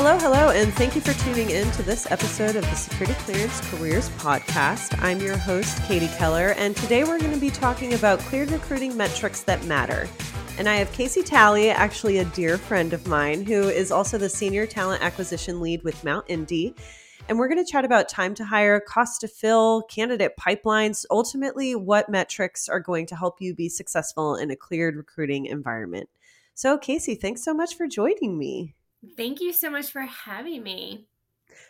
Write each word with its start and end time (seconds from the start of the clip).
Hello, 0.00 0.16
hello, 0.16 0.50
and 0.50 0.72
thank 0.74 0.94
you 0.94 1.00
for 1.00 1.12
tuning 1.24 1.50
in 1.50 1.68
to 1.72 1.82
this 1.82 2.08
episode 2.12 2.54
of 2.54 2.62
the 2.62 2.76
Security 2.76 3.14
Clearance 3.24 3.60
Careers 3.68 4.08
Podcast. 4.10 4.96
I'm 5.02 5.20
your 5.20 5.36
host, 5.36 5.82
Katie 5.86 6.06
Keller, 6.16 6.54
and 6.56 6.76
today 6.76 7.02
we're 7.02 7.18
going 7.18 7.34
to 7.34 7.40
be 7.40 7.50
talking 7.50 7.94
about 7.94 8.20
cleared 8.20 8.52
recruiting 8.52 8.96
metrics 8.96 9.42
that 9.42 9.64
matter. 9.64 10.08
And 10.56 10.68
I 10.68 10.76
have 10.76 10.92
Casey 10.92 11.24
Talley, 11.24 11.70
actually 11.70 12.18
a 12.18 12.24
dear 12.26 12.58
friend 12.58 12.92
of 12.92 13.08
mine, 13.08 13.44
who 13.44 13.68
is 13.68 13.90
also 13.90 14.18
the 14.18 14.28
Senior 14.28 14.68
Talent 14.68 15.02
Acquisition 15.02 15.60
Lead 15.60 15.82
with 15.82 16.04
Mount 16.04 16.28
Indie. 16.28 16.78
And 17.28 17.36
we're 17.36 17.48
going 17.48 17.62
to 17.62 17.70
chat 17.70 17.84
about 17.84 18.08
time 18.08 18.36
to 18.36 18.44
hire, 18.44 18.78
cost 18.78 19.22
to 19.22 19.28
fill, 19.28 19.82
candidate 19.82 20.36
pipelines, 20.38 21.06
ultimately, 21.10 21.74
what 21.74 22.08
metrics 22.08 22.68
are 22.68 22.78
going 22.78 23.06
to 23.06 23.16
help 23.16 23.40
you 23.40 23.52
be 23.52 23.68
successful 23.68 24.36
in 24.36 24.52
a 24.52 24.56
cleared 24.56 24.94
recruiting 24.94 25.46
environment. 25.46 26.08
So, 26.54 26.78
Casey, 26.78 27.16
thanks 27.16 27.42
so 27.42 27.52
much 27.52 27.74
for 27.74 27.88
joining 27.88 28.38
me. 28.38 28.76
Thank 29.16 29.40
you 29.40 29.52
so 29.52 29.70
much 29.70 29.90
for 29.90 30.02
having 30.02 30.62
me. 30.62 31.06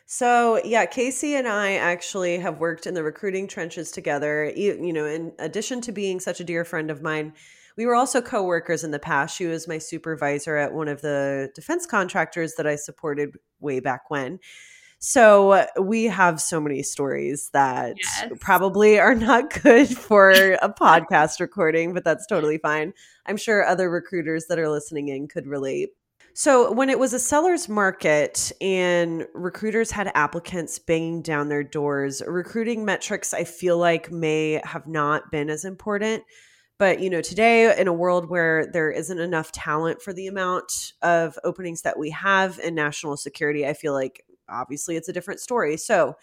So, 0.06 0.60
yeah, 0.64 0.86
Casey 0.86 1.34
and 1.34 1.46
I 1.46 1.72
actually 1.72 2.38
have 2.38 2.60
worked 2.60 2.86
in 2.86 2.94
the 2.94 3.02
recruiting 3.02 3.46
trenches 3.46 3.90
together. 3.90 4.52
You, 4.56 4.78
you 4.82 4.92
know, 4.92 5.04
in 5.04 5.32
addition 5.38 5.80
to 5.82 5.92
being 5.92 6.20
such 6.20 6.40
a 6.40 6.44
dear 6.44 6.64
friend 6.64 6.90
of 6.90 7.02
mine, 7.02 7.34
we 7.76 7.86
were 7.86 7.94
also 7.94 8.20
co-workers 8.20 8.84
in 8.84 8.90
the 8.90 8.98
past. 8.98 9.36
She 9.36 9.46
was 9.46 9.68
my 9.68 9.78
supervisor 9.78 10.56
at 10.56 10.72
one 10.72 10.88
of 10.88 11.02
the 11.02 11.50
defense 11.54 11.86
contractors 11.86 12.54
that 12.54 12.66
I 12.66 12.76
supported 12.76 13.36
way 13.60 13.80
back 13.80 14.10
when. 14.10 14.40
So 14.98 15.64
we 15.80 16.04
have 16.04 16.40
so 16.40 16.60
many 16.60 16.82
stories 16.82 17.50
that 17.52 17.94
yes. 17.96 18.32
probably 18.40 18.98
are 18.98 19.14
not 19.14 19.50
good 19.62 19.88
for 19.88 20.30
a 20.30 20.72
podcast 20.80 21.38
recording, 21.38 21.94
but 21.94 22.02
that's 22.02 22.26
totally 22.26 22.58
fine. 22.58 22.94
I'm 23.26 23.36
sure 23.36 23.64
other 23.64 23.88
recruiters 23.90 24.46
that 24.46 24.58
are 24.58 24.68
listening 24.68 25.08
in 25.08 25.28
could 25.28 25.46
relate. 25.46 25.90
So, 26.34 26.70
when 26.70 26.88
it 26.88 26.98
was 26.98 27.12
a 27.12 27.18
seller's 27.18 27.68
market 27.68 28.52
and 28.60 29.26
recruiters 29.34 29.90
had 29.90 30.12
applicants 30.14 30.78
banging 30.78 31.22
down 31.22 31.48
their 31.48 31.64
doors, 31.64 32.22
recruiting 32.26 32.84
metrics 32.84 33.34
I 33.34 33.44
feel 33.44 33.76
like 33.76 34.12
may 34.12 34.60
have 34.64 34.86
not 34.86 35.32
been 35.32 35.50
as 35.50 35.64
important. 35.64 36.22
But, 36.78 37.00
you 37.00 37.10
know, 37.10 37.20
today 37.20 37.76
in 37.76 37.88
a 37.88 37.92
world 37.92 38.30
where 38.30 38.64
there 38.66 38.90
isn't 38.92 39.18
enough 39.18 39.50
talent 39.50 40.00
for 40.00 40.12
the 40.12 40.28
amount 40.28 40.92
of 41.02 41.36
openings 41.42 41.82
that 41.82 41.98
we 41.98 42.10
have 42.10 42.60
in 42.60 42.76
national 42.76 43.16
security, 43.16 43.66
I 43.66 43.72
feel 43.72 43.92
like 43.94 44.24
obviously 44.48 44.94
it's 44.96 45.08
a 45.08 45.12
different 45.12 45.40
story. 45.40 45.76
So, 45.76 46.14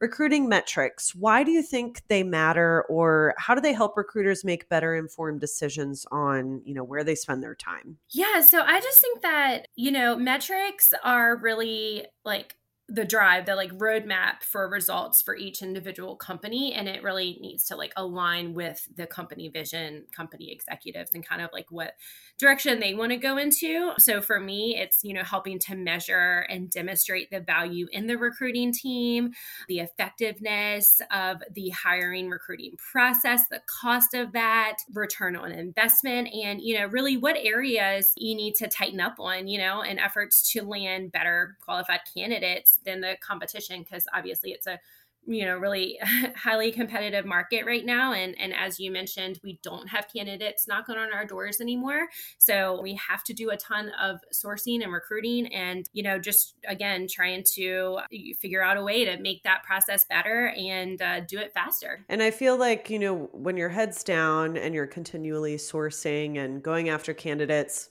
recruiting 0.00 0.48
metrics 0.48 1.14
why 1.14 1.42
do 1.42 1.50
you 1.50 1.62
think 1.62 2.02
they 2.08 2.22
matter 2.22 2.84
or 2.88 3.34
how 3.38 3.54
do 3.54 3.60
they 3.60 3.72
help 3.72 3.96
recruiters 3.96 4.44
make 4.44 4.68
better 4.68 4.94
informed 4.94 5.40
decisions 5.40 6.06
on 6.12 6.62
you 6.64 6.74
know 6.74 6.84
where 6.84 7.02
they 7.04 7.14
spend 7.14 7.42
their 7.42 7.54
time? 7.54 7.98
Yeah 8.10 8.40
so 8.40 8.62
i 8.62 8.80
just 8.80 9.00
think 9.00 9.22
that 9.22 9.68
you 9.74 9.90
know 9.90 10.16
metrics 10.16 10.92
are 11.02 11.36
really 11.36 12.06
like 12.24 12.57
the 12.90 13.04
drive 13.04 13.44
the 13.44 13.54
like 13.54 13.70
roadmap 13.72 14.42
for 14.42 14.66
results 14.66 15.20
for 15.20 15.36
each 15.36 15.60
individual 15.60 16.16
company 16.16 16.72
and 16.72 16.88
it 16.88 17.02
really 17.02 17.38
needs 17.40 17.66
to 17.66 17.76
like 17.76 17.92
align 17.96 18.54
with 18.54 18.88
the 18.96 19.06
company 19.06 19.48
vision 19.48 20.04
company 20.10 20.50
executives 20.50 21.10
and 21.12 21.26
kind 21.26 21.42
of 21.42 21.50
like 21.52 21.66
what 21.70 21.94
direction 22.38 22.80
they 22.80 22.94
want 22.94 23.10
to 23.10 23.18
go 23.18 23.36
into. 23.36 23.92
So 23.98 24.22
for 24.22 24.40
me 24.40 24.76
it's 24.78 25.04
you 25.04 25.12
know 25.12 25.22
helping 25.22 25.58
to 25.60 25.76
measure 25.76 26.46
and 26.48 26.70
demonstrate 26.70 27.30
the 27.30 27.40
value 27.40 27.88
in 27.92 28.06
the 28.06 28.16
recruiting 28.16 28.72
team 28.72 29.32
the 29.68 29.80
effectiveness 29.80 31.02
of 31.12 31.42
the 31.52 31.68
hiring 31.70 32.30
recruiting 32.30 32.72
process 32.78 33.42
the 33.50 33.60
cost 33.66 34.14
of 34.14 34.32
that 34.32 34.76
return 34.94 35.36
on 35.36 35.52
investment 35.52 36.28
and 36.32 36.62
you 36.62 36.78
know 36.78 36.86
really 36.86 37.16
what 37.18 37.36
areas 37.38 38.12
you 38.16 38.34
need 38.34 38.54
to 38.54 38.66
tighten 38.66 39.00
up 39.00 39.16
on 39.18 39.46
you 39.46 39.58
know 39.58 39.82
in 39.82 39.98
efforts 39.98 40.50
to 40.52 40.62
land 40.62 41.12
better 41.12 41.56
qualified 41.60 42.00
candidates 42.16 42.77
than 42.84 43.00
the 43.00 43.16
competition 43.20 43.82
because 43.82 44.06
obviously 44.14 44.50
it's 44.50 44.66
a 44.66 44.78
you 45.26 45.44
know 45.44 45.56
really 45.56 45.98
highly 46.36 46.72
competitive 46.72 47.26
market 47.26 47.66
right 47.66 47.84
now. 47.84 48.12
And 48.12 48.34
and 48.38 48.54
as 48.54 48.80
you 48.80 48.90
mentioned 48.90 49.38
we 49.44 49.58
don't 49.62 49.88
have 49.88 50.06
candidates 50.12 50.66
knocking 50.66 50.96
on 50.96 51.12
our 51.12 51.24
doors 51.24 51.60
anymore. 51.60 52.08
So 52.38 52.80
we 52.80 52.94
have 52.94 53.22
to 53.24 53.34
do 53.34 53.50
a 53.50 53.56
ton 53.56 53.90
of 54.00 54.20
sourcing 54.32 54.82
and 54.82 54.92
recruiting 54.92 55.52
and 55.52 55.88
you 55.92 56.02
know 56.02 56.18
just 56.18 56.54
again 56.66 57.06
trying 57.10 57.44
to 57.54 57.98
figure 58.40 58.62
out 58.62 58.76
a 58.76 58.82
way 58.82 59.04
to 59.04 59.18
make 59.18 59.42
that 59.42 59.62
process 59.64 60.04
better 60.06 60.52
and 60.56 61.00
uh, 61.02 61.20
do 61.20 61.38
it 61.38 61.52
faster. 61.52 62.04
And 62.08 62.22
i 62.22 62.30
feel 62.30 62.56
like 62.56 62.90
you 62.90 62.98
know 62.98 63.28
when 63.32 63.56
your 63.56 63.68
head's 63.68 64.02
down 64.02 64.56
and 64.56 64.74
you're 64.74 64.86
continually 64.86 65.56
sourcing 65.56 66.38
and 66.38 66.62
going 66.62 66.88
after 66.88 67.12
candidates 67.12 67.90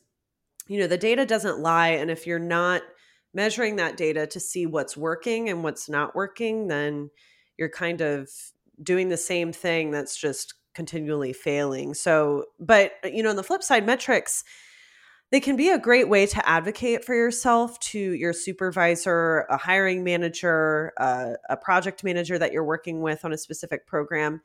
you 0.68 0.80
know 0.80 0.88
the 0.88 0.98
data 0.98 1.26
doesn't 1.26 1.60
lie. 1.60 1.90
And 1.90 2.12
if 2.12 2.28
you're 2.28 2.40
not 2.40 2.82
measuring 3.38 3.76
that 3.76 3.96
data 3.96 4.26
to 4.26 4.40
see 4.40 4.66
what's 4.66 4.98
working 4.98 5.48
and 5.48 5.64
what's 5.64 5.88
not 5.88 6.16
working, 6.16 6.68
then 6.68 7.12
you're 7.56 7.70
kind 7.70 8.02
of 8.02 8.30
doing 8.82 9.10
the 9.10 9.18
same 9.18 9.54
thing 9.54 9.92
that's 9.92 10.18
just 10.18 10.56
continually 10.74 11.34
failing. 11.34 11.94
So, 11.94 12.46
but 12.60 12.94
uh, 13.06 13.10
you 13.10 13.22
know, 13.22 13.30
on 13.30 13.36
the 13.36 13.44
flip 13.44 13.64
side, 13.64 13.86
metrics 13.86 14.44
they 15.30 15.40
can 15.42 15.58
be 15.58 15.70
a 15.70 15.78
great 15.78 16.08
way 16.08 16.26
to 16.26 16.50
advocate 16.50 17.04
for 17.04 17.14
yourself 17.14 17.78
to 17.80 18.00
your 18.00 18.32
supervisor, 18.32 19.40
a 19.50 19.58
hiring 19.58 20.04
manager, 20.04 20.94
uh, 20.98 21.34
a 21.50 21.58
project 21.58 22.04
manager 22.04 22.40
that 22.40 22.54
you're 22.54 22.64
working 22.64 23.02
with 23.02 23.26
on 23.26 23.34
a 23.34 23.38
specific 23.38 23.86
program. 23.86 24.42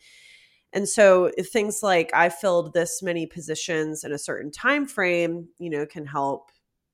And 0.72 0.88
so 0.88 1.30
things 1.38 1.82
like 1.82 2.10
I 2.14 2.30
filled 2.30 2.72
this 2.72 3.02
many 3.02 3.26
positions 3.26 4.04
in 4.04 4.12
a 4.12 4.18
certain 4.18 4.50
time 4.50 4.86
frame, 4.86 5.48
you 5.58 5.70
know, 5.70 5.86
can 5.86 6.04
help 6.04 6.50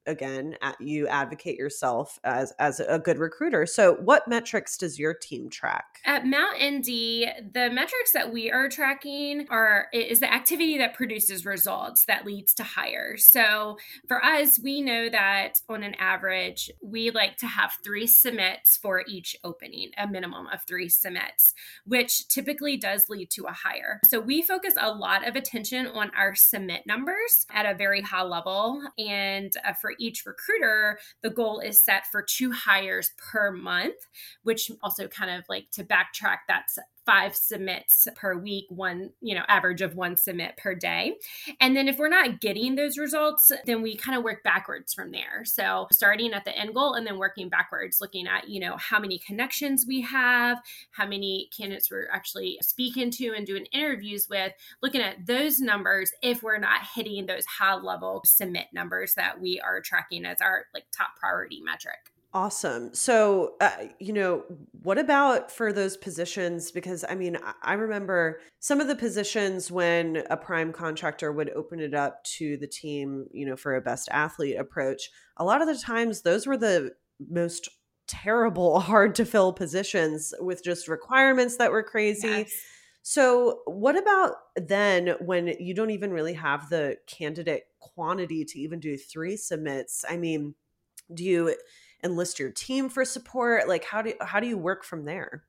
again 0.08 0.56
you 0.80 1.06
advocate 1.06 1.56
yourself 1.56 2.18
as 2.24 2.52
as 2.58 2.80
a 2.80 2.98
good 2.98 3.18
recruiter. 3.18 3.66
So 3.66 3.94
what 3.94 4.26
metrics 4.26 4.76
does 4.76 4.98
your 4.98 5.14
team 5.14 5.50
track? 5.50 6.00
At 6.04 6.26
mount 6.26 6.58
indie 6.58 7.30
the 7.52 7.70
metrics 7.70 8.12
that 8.14 8.32
we 8.32 8.50
are 8.50 8.68
tracking 8.68 9.46
are 9.50 9.86
is 9.92 10.20
the 10.20 10.32
activity 10.32 10.78
that 10.78 10.94
produces 10.94 11.44
results 11.44 12.06
that 12.06 12.24
leads 12.24 12.54
to 12.54 12.62
hire. 12.62 13.16
So 13.16 13.78
for 14.06 14.24
us 14.24 14.58
we 14.58 14.80
know 14.80 15.08
that 15.08 15.60
on 15.68 15.82
an 15.82 15.94
average 15.94 16.70
we 16.82 17.10
like 17.10 17.36
to 17.38 17.46
have 17.46 17.78
three 17.84 18.06
submits 18.06 18.76
for 18.76 19.04
each 19.06 19.36
opening 19.44 19.90
a 19.98 20.06
minimum 20.06 20.46
of 20.48 20.62
three 20.62 20.88
submits 20.88 21.54
which 21.84 22.28
typically 22.28 22.76
does 22.76 23.08
lead 23.08 23.30
to 23.30 23.44
a 23.44 23.52
hire. 23.52 24.00
So 24.04 24.20
we 24.20 24.42
focus 24.42 24.74
a 24.80 24.90
lot 24.90 25.26
of 25.26 25.36
attention 25.36 25.86
on 25.86 26.10
our 26.16 26.34
submit 26.34 26.86
numbers 26.86 27.46
at 27.50 27.66
a 27.66 27.76
very 27.76 28.00
high 28.00 28.22
level 28.22 28.82
and 28.98 29.52
uh, 29.64 29.72
for 29.74 29.92
each 29.98 30.24
recruiter, 30.26 30.98
the 31.22 31.30
goal 31.30 31.60
is 31.60 31.82
set 31.82 32.06
for 32.06 32.22
two 32.22 32.52
hires 32.52 33.12
per 33.18 33.50
month, 33.50 33.96
which 34.42 34.70
also 34.82 35.08
kind 35.08 35.30
of 35.30 35.44
like 35.48 35.70
to 35.72 35.84
backtrack 35.84 36.38
that's 36.46 36.78
five 37.08 37.34
submits 37.34 38.06
per 38.16 38.36
week, 38.36 38.66
one, 38.68 39.08
you 39.22 39.34
know, 39.34 39.44
average 39.48 39.80
of 39.80 39.94
one 39.94 40.14
submit 40.14 40.58
per 40.58 40.74
day. 40.74 41.14
And 41.58 41.74
then 41.74 41.88
if 41.88 41.96
we're 41.96 42.10
not 42.10 42.38
getting 42.38 42.74
those 42.74 42.98
results, 42.98 43.50
then 43.64 43.80
we 43.80 43.96
kind 43.96 44.18
of 44.18 44.22
work 44.22 44.44
backwards 44.44 44.92
from 44.92 45.10
there. 45.10 45.42
So 45.46 45.86
starting 45.90 46.34
at 46.34 46.44
the 46.44 46.54
end 46.54 46.74
goal 46.74 46.92
and 46.92 47.06
then 47.06 47.16
working 47.16 47.48
backwards, 47.48 47.96
looking 47.98 48.26
at, 48.26 48.50
you 48.50 48.60
know, 48.60 48.76
how 48.76 49.00
many 49.00 49.18
connections 49.20 49.86
we 49.88 50.02
have, 50.02 50.58
how 50.90 51.06
many 51.06 51.48
candidates 51.56 51.90
we're 51.90 52.10
actually 52.12 52.58
speaking 52.60 53.10
to 53.12 53.32
and 53.34 53.46
doing 53.46 53.64
interviews 53.72 54.26
with, 54.28 54.52
looking 54.82 55.00
at 55.00 55.26
those 55.26 55.60
numbers 55.60 56.12
if 56.22 56.42
we're 56.42 56.58
not 56.58 56.80
hitting 56.94 57.24
those 57.24 57.46
high 57.46 57.74
level 57.74 58.20
submit 58.26 58.66
numbers 58.74 59.14
that 59.14 59.40
we 59.40 59.58
are 59.64 59.80
tracking 59.80 60.26
as 60.26 60.42
our 60.42 60.66
like 60.74 60.84
top 60.94 61.16
priority 61.18 61.62
metric. 61.64 62.12
Awesome. 62.34 62.92
So, 62.92 63.54
uh, 63.58 63.70
you 63.98 64.12
know, 64.12 64.44
what 64.82 64.98
about 64.98 65.50
for 65.50 65.72
those 65.72 65.96
positions? 65.96 66.70
Because 66.70 67.02
I 67.08 67.14
mean, 67.14 67.38
I 67.62 67.72
remember 67.72 68.40
some 68.60 68.82
of 68.82 68.86
the 68.86 68.94
positions 68.94 69.70
when 69.70 70.24
a 70.28 70.36
prime 70.36 70.70
contractor 70.72 71.32
would 71.32 71.50
open 71.50 71.80
it 71.80 71.94
up 71.94 72.22
to 72.24 72.58
the 72.58 72.66
team, 72.66 73.26
you 73.32 73.46
know, 73.46 73.56
for 73.56 73.76
a 73.76 73.80
best 73.80 74.10
athlete 74.12 74.58
approach. 74.58 75.10
A 75.38 75.44
lot 75.44 75.62
of 75.62 75.68
the 75.68 75.78
times, 75.78 76.20
those 76.20 76.46
were 76.46 76.58
the 76.58 76.92
most 77.30 77.70
terrible, 78.06 78.78
hard 78.80 79.14
to 79.14 79.24
fill 79.24 79.54
positions 79.54 80.34
with 80.38 80.62
just 80.62 80.86
requirements 80.86 81.56
that 81.56 81.72
were 81.72 81.82
crazy. 81.82 82.28
Yes. 82.28 82.52
So, 83.00 83.60
what 83.64 83.96
about 83.96 84.34
then 84.54 85.14
when 85.20 85.54
you 85.58 85.72
don't 85.72 85.92
even 85.92 86.12
really 86.12 86.34
have 86.34 86.68
the 86.68 86.98
candidate 87.06 87.68
quantity 87.78 88.44
to 88.44 88.58
even 88.58 88.80
do 88.80 88.98
three 88.98 89.38
submits? 89.38 90.04
I 90.06 90.18
mean, 90.18 90.54
do 91.14 91.24
you 91.24 91.54
enlist 92.04 92.38
your 92.38 92.50
team 92.50 92.88
for 92.88 93.04
support? 93.04 93.68
Like 93.68 93.84
how 93.84 94.02
do 94.02 94.14
how 94.20 94.40
do 94.40 94.46
you 94.46 94.58
work 94.58 94.84
from 94.84 95.04
there? 95.04 95.44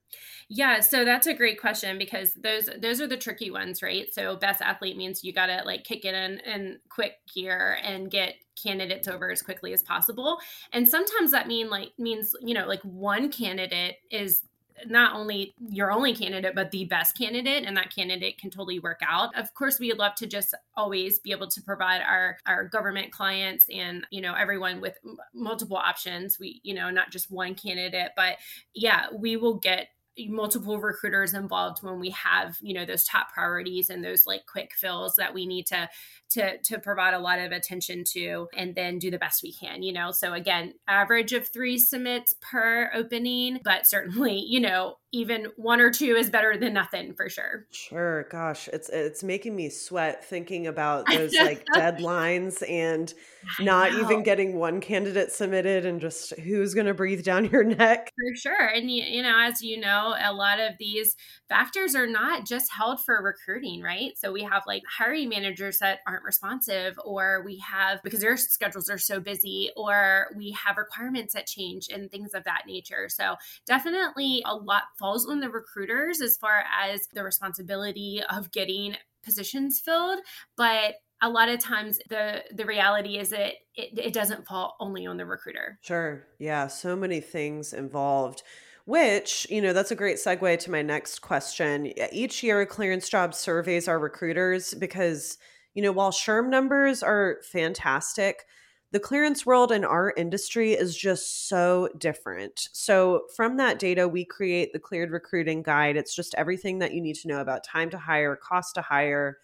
Yeah, 0.47 0.79
so 0.79 1.05
that's 1.05 1.27
a 1.27 1.33
great 1.33 1.59
question 1.59 1.97
because 1.97 2.33
those 2.33 2.69
those 2.81 2.99
are 3.01 3.07
the 3.07 3.17
tricky 3.17 3.51
ones, 3.51 3.83
right? 3.83 4.11
So 4.11 4.35
best 4.35 4.61
athlete 4.61 4.97
means 4.97 5.23
you 5.23 5.33
got 5.33 5.47
to 5.47 5.61
like 5.65 5.83
kick 5.83 6.05
it 6.05 6.15
in 6.15 6.39
in 6.39 6.79
quick 6.89 7.13
gear 7.33 7.77
and 7.83 8.09
get 8.09 8.35
candidates 8.61 9.07
over 9.07 9.31
as 9.31 9.41
quickly 9.41 9.73
as 9.73 9.83
possible. 9.83 10.39
And 10.73 10.87
sometimes 10.87 11.31
that 11.31 11.47
mean 11.47 11.69
like 11.69 11.91
means, 11.97 12.33
you 12.41 12.53
know, 12.53 12.67
like 12.67 12.81
one 12.81 13.31
candidate 13.31 13.97
is 14.11 14.41
not 14.87 15.15
only 15.15 15.53
your 15.59 15.91
only 15.91 16.13
candidate, 16.13 16.55
but 16.55 16.71
the 16.71 16.85
best 16.85 17.17
candidate, 17.17 17.63
and 17.65 17.75
that 17.77 17.93
candidate 17.93 18.37
can 18.37 18.49
totally 18.49 18.79
work 18.79 19.01
out. 19.07 19.35
Of 19.37 19.53
course, 19.53 19.79
we'd 19.79 19.97
love 19.97 20.15
to 20.15 20.27
just 20.27 20.53
always 20.75 21.19
be 21.19 21.31
able 21.31 21.47
to 21.47 21.61
provide 21.61 22.01
our 22.01 22.37
our 22.45 22.65
government 22.65 23.11
clients 23.11 23.65
and 23.73 24.05
you 24.11 24.21
know 24.21 24.33
everyone 24.33 24.81
with 24.81 24.97
m- 25.05 25.17
multiple 25.33 25.77
options. 25.77 26.39
We 26.39 26.61
you 26.63 26.73
know 26.73 26.89
not 26.89 27.11
just 27.11 27.31
one 27.31 27.55
candidate, 27.55 28.11
but 28.15 28.37
yeah, 28.73 29.07
we 29.13 29.37
will 29.37 29.55
get 29.55 29.89
multiple 30.27 30.79
recruiters 30.79 31.33
involved 31.33 31.83
when 31.83 31.99
we 31.99 32.09
have 32.09 32.57
you 32.61 32.73
know 32.73 32.85
those 32.85 33.05
top 33.05 33.31
priorities 33.33 33.89
and 33.89 34.03
those 34.03 34.25
like 34.25 34.45
quick 34.45 34.71
fills 34.75 35.15
that 35.15 35.33
we 35.33 35.45
need 35.45 35.65
to 35.67 35.89
to 36.29 36.57
to 36.59 36.79
provide 36.79 37.13
a 37.13 37.19
lot 37.19 37.39
of 37.39 37.51
attention 37.51 38.03
to 38.03 38.47
and 38.55 38.75
then 38.75 38.99
do 38.99 39.09
the 39.09 39.17
best 39.17 39.43
we 39.43 39.53
can 39.53 39.83
you 39.83 39.93
know? 39.93 40.11
So 40.11 40.33
again 40.33 40.73
average 40.87 41.33
of 41.33 41.47
three 41.47 41.77
submits 41.77 42.33
per 42.41 42.91
opening 42.93 43.59
but 43.63 43.87
certainly 43.87 44.39
you 44.47 44.59
know 44.59 44.95
even 45.11 45.47
one 45.55 45.81
or 45.81 45.89
two 45.89 46.15
is 46.15 46.29
better 46.29 46.55
than 46.55 46.71
nothing 46.71 47.13
for 47.15 47.29
sure. 47.29 47.65
Sure. 47.71 48.27
Gosh 48.29 48.67
it's 48.71 48.89
it's 48.89 49.23
making 49.23 49.55
me 49.55 49.69
sweat 49.69 50.23
thinking 50.23 50.67
about 50.67 51.07
those 51.11 51.33
like 51.33 51.65
deadlines 51.75 52.67
and 52.69 53.13
not 53.59 53.93
even 53.93 54.21
getting 54.21 54.55
one 54.55 54.79
candidate 54.79 55.31
submitted 55.31 55.85
and 55.85 55.99
just 55.99 56.37
who's 56.39 56.73
going 56.73 56.85
to 56.85 56.93
breathe 56.93 57.23
down 57.23 57.45
your 57.51 57.63
neck. 57.63 58.11
For 58.15 58.35
sure. 58.35 58.67
And 58.67 58.91
you, 58.91 59.03
you 59.03 59.23
know 59.23 59.35
as 59.35 59.63
you 59.63 59.79
know 59.79 60.08
a 60.13 60.33
lot 60.33 60.59
of 60.59 60.73
these 60.79 61.15
factors 61.47 61.95
are 61.95 62.07
not 62.07 62.45
just 62.45 62.71
held 62.71 63.03
for 63.03 63.21
recruiting 63.21 63.81
right? 63.81 64.17
So 64.17 64.31
we 64.31 64.43
have 64.43 64.63
like 64.67 64.83
hiring 64.89 65.29
managers 65.29 65.79
that 65.79 65.99
aren't 66.07 66.23
responsive 66.23 66.99
or 67.03 67.41
we 67.45 67.57
have 67.59 68.01
because 68.03 68.21
their 68.21 68.37
schedules 68.37 68.89
are 68.89 68.97
so 68.97 69.19
busy 69.19 69.71
or 69.75 70.27
we 70.35 70.51
have 70.51 70.77
requirements 70.77 71.33
that 71.33 71.47
change 71.47 71.89
and 71.89 72.09
things 72.09 72.33
of 72.33 72.43
that 72.45 72.63
nature. 72.67 73.07
So 73.09 73.35
definitely 73.65 74.43
a 74.45 74.55
lot 74.55 74.83
falls 74.97 75.27
on 75.27 75.39
the 75.39 75.49
recruiters 75.49 76.21
as 76.21 76.37
far 76.37 76.63
as 76.81 77.07
the 77.13 77.23
responsibility 77.23 78.21
of 78.29 78.51
getting 78.51 78.95
positions 79.23 79.79
filled 79.79 80.19
but 80.55 80.95
a 81.21 81.29
lot 81.29 81.49
of 81.49 81.59
times 81.59 81.99
the 82.09 82.43
the 82.53 82.65
reality 82.65 83.17
is 83.17 83.29
that 83.29 83.53
it, 83.75 83.97
it 83.97 84.13
doesn't 84.13 84.47
fall 84.47 84.75
only 84.79 85.05
on 85.05 85.17
the 85.17 85.25
recruiter. 85.25 85.77
Sure. 85.81 86.25
Yeah 86.39 86.67
so 86.67 86.95
many 86.95 87.19
things 87.19 87.73
involved 87.73 88.43
which 88.85 89.45
you 89.49 89.61
know 89.61 89.73
that's 89.73 89.91
a 89.91 89.95
great 89.95 90.17
segue 90.17 90.59
to 90.59 90.71
my 90.71 90.81
next 90.81 91.19
question 91.19 91.91
each 92.11 92.41
year 92.43 92.65
ClearanceJobs 92.65 93.35
surveys 93.35 93.87
our 93.87 93.99
recruiters 93.99 94.73
because 94.73 95.37
you 95.73 95.83
know, 95.83 95.91
while 95.91 96.11
SHRM 96.11 96.49
numbers 96.49 97.03
are 97.03 97.39
fantastic, 97.43 98.45
the 98.91 98.99
clearance 98.99 99.45
world 99.45 99.71
in 99.71 99.85
our 99.85 100.13
industry 100.17 100.73
is 100.73 100.97
just 100.97 101.47
so 101.47 101.89
different. 101.97 102.69
So, 102.73 103.23
from 103.35 103.57
that 103.57 103.77
data, 103.77 104.07
we 104.07 104.25
create 104.25 104.73
the 104.73 104.79
cleared 104.79 105.11
recruiting 105.11 105.61
guide. 105.61 105.95
It's 105.95 106.15
just 106.15 106.33
everything 106.35 106.79
that 106.79 106.93
you 106.93 107.01
need 107.01 107.15
to 107.17 107.27
know 107.27 107.39
about 107.39 107.63
time 107.63 107.89
to 107.91 107.97
hire, 107.99 108.35
cost 108.35 108.75
to 108.75 108.81
hire, 108.81 109.37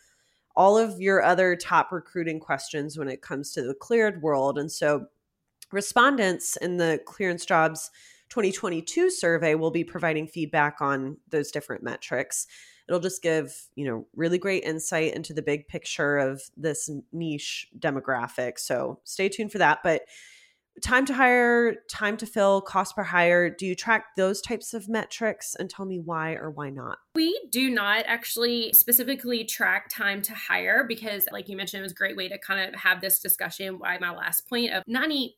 all 0.55 0.77
of 0.77 0.99
your 0.99 1.21
other 1.21 1.55
top 1.55 1.91
recruiting 1.91 2.39
questions 2.39 2.97
when 2.97 3.07
it 3.07 3.21
comes 3.21 3.51
to 3.51 3.61
the 3.61 3.75
cleared 3.75 4.21
world. 4.23 4.57
And 4.57 4.71
so, 4.71 5.05
respondents 5.71 6.57
in 6.57 6.77
the 6.77 6.99
ClearanceJobs 7.05 7.91
2022 8.29 9.09
survey 9.09 9.55
will 9.55 9.71
be 9.71 9.83
providing 9.83 10.27
feedback 10.27 10.81
on 10.81 11.17
those 11.29 11.51
different 11.51 11.83
metrics. 11.83 12.47
It'll 12.87 12.99
just 12.99 13.23
give 13.23 13.53
you 13.75 13.85
know 13.85 14.07
really 14.15 14.37
great 14.37 14.63
insight 14.63 15.13
into 15.13 15.33
the 15.33 15.41
big 15.41 15.67
picture 15.67 16.17
of 16.17 16.41
this 16.55 16.89
niche 17.11 17.67
demographic. 17.79 18.59
So 18.59 18.99
stay 19.03 19.29
tuned 19.29 19.51
for 19.51 19.57
that. 19.59 19.79
But 19.83 20.03
time 20.81 21.05
to 21.05 21.13
hire, 21.13 21.75
time 21.89 22.17
to 22.17 22.25
fill, 22.25 22.61
cost 22.61 22.95
per 22.95 23.03
hire. 23.03 23.49
Do 23.49 23.65
you 23.65 23.75
track 23.75 24.15
those 24.17 24.41
types 24.41 24.73
of 24.73 24.89
metrics 24.89 25.55
and 25.55 25.69
tell 25.69 25.85
me 25.85 25.99
why 25.99 26.33
or 26.33 26.49
why 26.49 26.69
not? 26.69 26.97
We 27.15 27.47
do 27.49 27.69
not 27.69 28.03
actually 28.07 28.73
specifically 28.73 29.45
track 29.45 29.87
time 29.89 30.21
to 30.23 30.33
hire 30.33 30.83
because, 30.83 31.27
like 31.31 31.47
you 31.47 31.55
mentioned, 31.55 31.79
it 31.79 31.83
was 31.83 31.93
a 31.93 31.95
great 31.95 32.17
way 32.17 32.27
to 32.27 32.37
kind 32.37 32.67
of 32.67 32.79
have 32.79 32.99
this 32.99 33.19
discussion. 33.19 33.79
Why 33.79 33.97
my 33.99 34.11
last 34.11 34.49
point 34.49 34.73
of 34.73 34.83
90% 34.83 35.29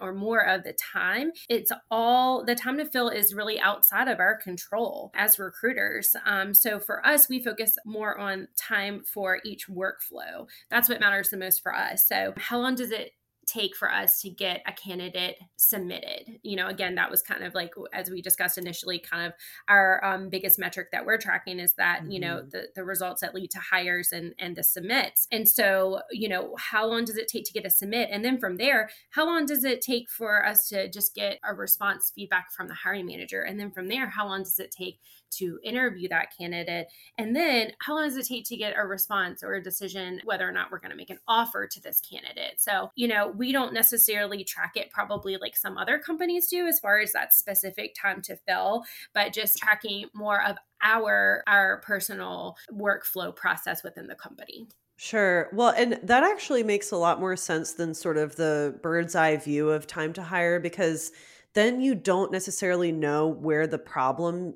or 0.00 0.14
more 0.14 0.40
of 0.40 0.64
the 0.64 0.72
time, 0.72 1.32
it's 1.48 1.70
all 1.90 2.44
the 2.44 2.54
time 2.54 2.78
to 2.78 2.86
fill 2.86 3.10
is 3.10 3.34
really 3.34 3.60
outside 3.60 4.08
of 4.08 4.20
our 4.20 4.36
control 4.36 5.10
as 5.14 5.38
recruiters. 5.38 6.16
Um, 6.24 6.54
so 6.54 6.80
for 6.80 7.06
us, 7.06 7.28
we 7.28 7.42
focus 7.42 7.76
more 7.84 8.18
on 8.18 8.48
time 8.56 9.02
for 9.04 9.40
each 9.44 9.68
workflow. 9.68 10.46
That's 10.70 10.88
what 10.88 11.00
matters 11.00 11.28
the 11.28 11.36
most 11.36 11.62
for 11.62 11.74
us. 11.74 12.06
So, 12.06 12.32
how 12.36 12.58
long 12.58 12.74
does 12.74 12.90
it 12.90 13.12
take 13.48 13.74
for 13.74 13.90
us 13.90 14.20
to 14.20 14.28
get 14.28 14.62
a 14.66 14.72
candidate 14.72 15.38
submitted 15.56 16.38
you 16.42 16.54
know 16.54 16.68
again 16.68 16.94
that 16.94 17.10
was 17.10 17.22
kind 17.22 17.42
of 17.42 17.54
like 17.54 17.72
as 17.94 18.10
we 18.10 18.20
discussed 18.20 18.58
initially 18.58 18.98
kind 18.98 19.26
of 19.26 19.32
our 19.68 20.04
um, 20.04 20.28
biggest 20.28 20.58
metric 20.58 20.88
that 20.92 21.06
we're 21.06 21.16
tracking 21.16 21.58
is 21.58 21.72
that 21.74 22.02
mm-hmm. 22.02 22.10
you 22.10 22.20
know 22.20 22.36
mm-hmm. 22.36 22.50
the, 22.50 22.68
the 22.76 22.84
results 22.84 23.22
that 23.22 23.34
lead 23.34 23.50
to 23.50 23.58
hires 23.58 24.12
and 24.12 24.34
and 24.38 24.54
the 24.54 24.62
submits 24.62 25.26
and 25.32 25.48
so 25.48 26.00
you 26.10 26.28
know 26.28 26.54
how 26.58 26.86
long 26.86 27.04
does 27.04 27.16
it 27.16 27.26
take 27.26 27.44
to 27.44 27.52
get 27.52 27.64
a 27.64 27.70
submit 27.70 28.10
and 28.12 28.24
then 28.24 28.38
from 28.38 28.58
there 28.58 28.90
how 29.10 29.24
long 29.24 29.46
does 29.46 29.64
it 29.64 29.80
take 29.80 30.10
for 30.10 30.44
us 30.44 30.68
to 30.68 30.88
just 30.90 31.14
get 31.14 31.38
a 31.44 31.54
response 31.54 32.12
feedback 32.14 32.52
from 32.52 32.68
the 32.68 32.74
hiring 32.74 33.06
manager 33.06 33.40
and 33.40 33.58
then 33.58 33.70
from 33.70 33.88
there 33.88 34.08
how 34.08 34.26
long 34.26 34.42
does 34.42 34.58
it 34.58 34.70
take 34.70 35.00
to 35.30 35.58
interview 35.62 36.08
that 36.08 36.28
candidate 36.36 36.86
and 37.16 37.34
then 37.34 37.72
how 37.80 37.94
long 37.94 38.04
does 38.04 38.16
it 38.16 38.26
take 38.26 38.44
to 38.44 38.56
get 38.56 38.74
a 38.76 38.86
response 38.86 39.42
or 39.42 39.54
a 39.54 39.62
decision 39.62 40.20
whether 40.24 40.48
or 40.48 40.52
not 40.52 40.70
we're 40.70 40.80
going 40.80 40.90
to 40.90 40.96
make 40.96 41.10
an 41.10 41.18
offer 41.28 41.66
to 41.66 41.80
this 41.82 42.00
candidate 42.00 42.54
so 42.58 42.90
you 42.96 43.08
know 43.08 43.28
we 43.36 43.52
don't 43.52 43.72
necessarily 43.72 44.44
track 44.44 44.72
it 44.76 44.90
probably 44.90 45.36
like 45.36 45.56
some 45.56 45.76
other 45.78 45.98
companies 45.98 46.48
do 46.48 46.66
as 46.66 46.80
far 46.80 46.98
as 47.00 47.12
that 47.12 47.32
specific 47.32 47.94
time 48.00 48.22
to 48.22 48.36
fill, 48.46 48.84
but 49.14 49.32
just 49.32 49.58
tracking 49.58 50.06
more 50.14 50.42
of 50.44 50.56
our 50.82 51.42
our 51.46 51.80
personal 51.80 52.56
workflow 52.72 53.34
process 53.34 53.82
within 53.82 54.06
the 54.06 54.14
company. 54.14 54.68
Sure. 54.96 55.48
Well, 55.52 55.70
and 55.76 55.98
that 56.02 56.24
actually 56.24 56.64
makes 56.64 56.90
a 56.90 56.96
lot 56.96 57.20
more 57.20 57.36
sense 57.36 57.74
than 57.74 57.94
sort 57.94 58.16
of 58.16 58.34
the 58.34 58.78
bird's 58.82 59.14
eye 59.14 59.36
view 59.36 59.70
of 59.70 59.86
time 59.86 60.12
to 60.14 60.22
hire 60.22 60.58
because 60.58 61.12
then 61.54 61.80
you 61.80 61.94
don't 61.94 62.32
necessarily 62.32 62.90
know 62.90 63.28
where 63.28 63.66
the 63.66 63.78
problem 63.78 64.54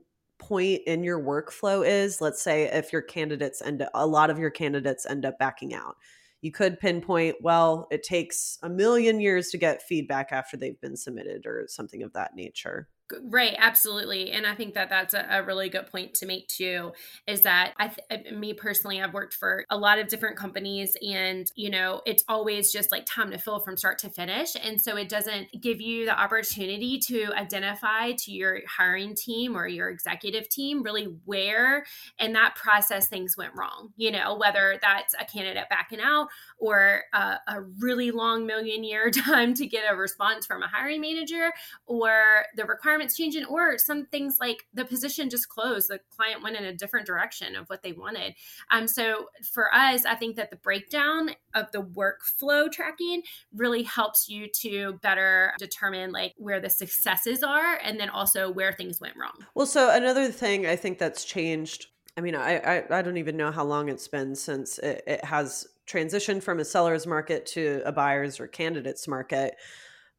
point 0.48 0.82
in 0.86 1.04
your 1.04 1.20
workflow 1.20 1.86
is. 1.86 2.20
Let's 2.20 2.42
say 2.42 2.64
if 2.64 2.92
your 2.92 3.02
candidates 3.02 3.62
end 3.62 3.86
a 3.94 4.06
lot 4.06 4.30
of 4.30 4.38
your 4.38 4.50
candidates 4.50 5.06
end 5.06 5.24
up 5.24 5.38
backing 5.38 5.74
out 5.74 5.96
you 6.42 6.50
could 6.50 6.80
pinpoint, 6.80 7.36
well, 7.40 7.86
it 7.90 8.02
takes 8.02 8.58
a 8.62 8.68
million 8.68 9.20
years 9.20 9.50
to 9.50 9.58
get 9.58 9.80
feedback 9.80 10.32
after 10.32 10.56
they've 10.56 10.80
been 10.80 10.96
submitted 10.96 11.46
or 11.46 11.64
something 11.68 12.02
of 12.02 12.12
that 12.12 12.34
nature. 12.34 12.88
Right, 13.24 13.54
absolutely. 13.58 14.30
And 14.30 14.46
I 14.46 14.54
think 14.54 14.74
that 14.74 14.88
that's 14.88 15.14
a, 15.14 15.26
a, 15.30 15.42
really 15.42 15.68
good 15.68 15.86
point 15.88 16.14
to 16.14 16.26
make 16.26 16.48
too 16.48 16.92
is 17.26 17.42
that 17.42 17.74
I 17.78 17.88
th- 17.88 18.32
me 18.32 18.54
personally 18.54 19.02
I've 19.02 19.12
worked 19.12 19.34
for 19.34 19.64
a 19.70 19.76
lot 19.76 19.98
of 19.98 20.08
different 20.08 20.36
companies 20.36 20.96
and 21.06 21.50
you 21.54 21.70
know, 21.70 22.00
it's 22.06 22.24
always 22.28 22.72
just 22.72 22.92
like 22.92 23.04
time 23.06 23.30
to 23.32 23.38
fill 23.38 23.60
from 23.60 23.76
start 23.76 23.98
to 23.98 24.10
finish 24.10 24.54
and 24.62 24.80
so 24.80 24.96
it 24.96 25.08
doesn't 25.08 25.48
give 25.60 25.80
you 25.80 26.06
the 26.06 26.18
opportunity 26.18 26.98
to 27.06 27.32
identify 27.34 28.12
to 28.12 28.32
your 28.32 28.60
hiring 28.68 29.14
team 29.14 29.56
or 29.56 29.66
your 29.66 29.88
executive 29.88 30.48
team 30.48 30.82
really 30.82 31.04
where 31.24 31.84
in 32.18 32.32
that 32.32 32.54
process 32.54 33.08
things 33.08 33.36
went 33.36 33.52
wrong. 33.54 33.90
You 33.96 34.12
know, 34.12 34.36
whether 34.36 34.78
that's 34.80 35.14
a 35.20 35.24
candidate 35.24 35.68
backing 35.68 36.00
out 36.00 36.28
or 36.58 37.02
a, 37.12 37.36
a 37.48 37.62
really 37.80 38.10
long 38.10 38.46
million 38.46 38.84
year 38.84 39.10
time 39.26 39.54
to 39.54 39.66
get 39.66 39.84
a 39.90 39.96
response 39.96 40.46
from 40.46 40.62
a 40.62 40.68
hiring 40.68 41.00
manager 41.00 41.52
or 41.86 42.44
the 42.56 42.64
requirement 42.64 43.01
requirements 43.02 43.16
changing 43.16 43.44
or 43.46 43.78
some 43.78 44.06
things 44.06 44.36
like 44.40 44.66
the 44.74 44.84
position 44.84 45.28
just 45.28 45.48
closed 45.48 45.88
the 45.88 46.00
client 46.10 46.42
went 46.42 46.56
in 46.56 46.64
a 46.64 46.72
different 46.72 47.06
direction 47.06 47.56
of 47.56 47.68
what 47.68 47.82
they 47.82 47.92
wanted 47.92 48.34
um, 48.70 48.86
so 48.86 49.26
for 49.52 49.72
us 49.74 50.04
i 50.04 50.14
think 50.14 50.36
that 50.36 50.50
the 50.50 50.56
breakdown 50.56 51.30
of 51.54 51.70
the 51.72 51.82
workflow 51.82 52.70
tracking 52.70 53.22
really 53.54 53.82
helps 53.82 54.28
you 54.28 54.48
to 54.48 54.98
better 55.02 55.52
determine 55.58 56.12
like 56.12 56.34
where 56.36 56.60
the 56.60 56.70
successes 56.70 57.42
are 57.42 57.78
and 57.82 57.98
then 57.98 58.08
also 58.08 58.50
where 58.50 58.72
things 58.72 59.00
went 59.00 59.16
wrong 59.16 59.34
well 59.54 59.66
so 59.66 59.90
another 59.90 60.30
thing 60.30 60.66
i 60.66 60.76
think 60.76 60.98
that's 60.98 61.24
changed 61.24 61.86
I 62.14 62.20
mean, 62.20 62.34
I, 62.34 62.58
I, 62.58 62.98
I 62.98 63.00
don't 63.00 63.16
even 63.16 63.38
know 63.38 63.50
how 63.50 63.64
long 63.64 63.88
it's 63.88 64.06
been 64.06 64.34
since 64.34 64.78
it, 64.80 65.02
it 65.06 65.24
has 65.24 65.66
transitioned 65.86 66.42
from 66.42 66.60
a 66.60 66.64
seller's 66.64 67.06
market 67.06 67.46
to 67.46 67.80
a 67.86 67.92
buyer's 67.92 68.38
or 68.38 68.46
candidate's 68.46 69.08
market. 69.08 69.56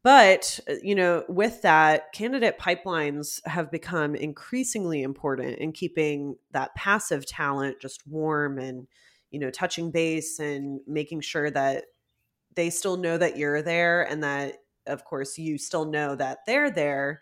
But, 0.04 0.60
uh, 0.70 0.74
you 0.84 0.96
know, 0.96 1.24
with 1.30 1.62
that, 1.62 2.12
candidate 2.14 2.60
pipelines 2.60 3.40
have 3.48 3.72
become 3.72 4.16
increasingly 4.16 5.02
important 5.02 5.60
in 5.60 5.72
keeping 5.72 6.36
that 6.52 6.76
passive 6.76 7.26
talent 7.26 7.80
just 7.82 8.06
warm 8.06 8.60
and, 8.60 8.88
you 9.32 9.40
know, 9.40 9.50
touching 9.50 9.92
base 9.92 10.40
and 10.40 10.82
making 10.88 11.22
sure 11.22 11.50
that 11.52 11.86
they 12.56 12.70
still 12.70 12.98
know 12.98 13.18
that 13.18 13.38
you're 13.38 13.62
there 13.62 14.04
and 14.04 14.24
that 14.24 14.56
of 14.88 15.06
course, 15.06 15.38
you 15.38 15.58
still 15.58 15.86
know 15.86 16.16
that 16.16 16.40
they're 16.46 16.70
there. 16.72 17.22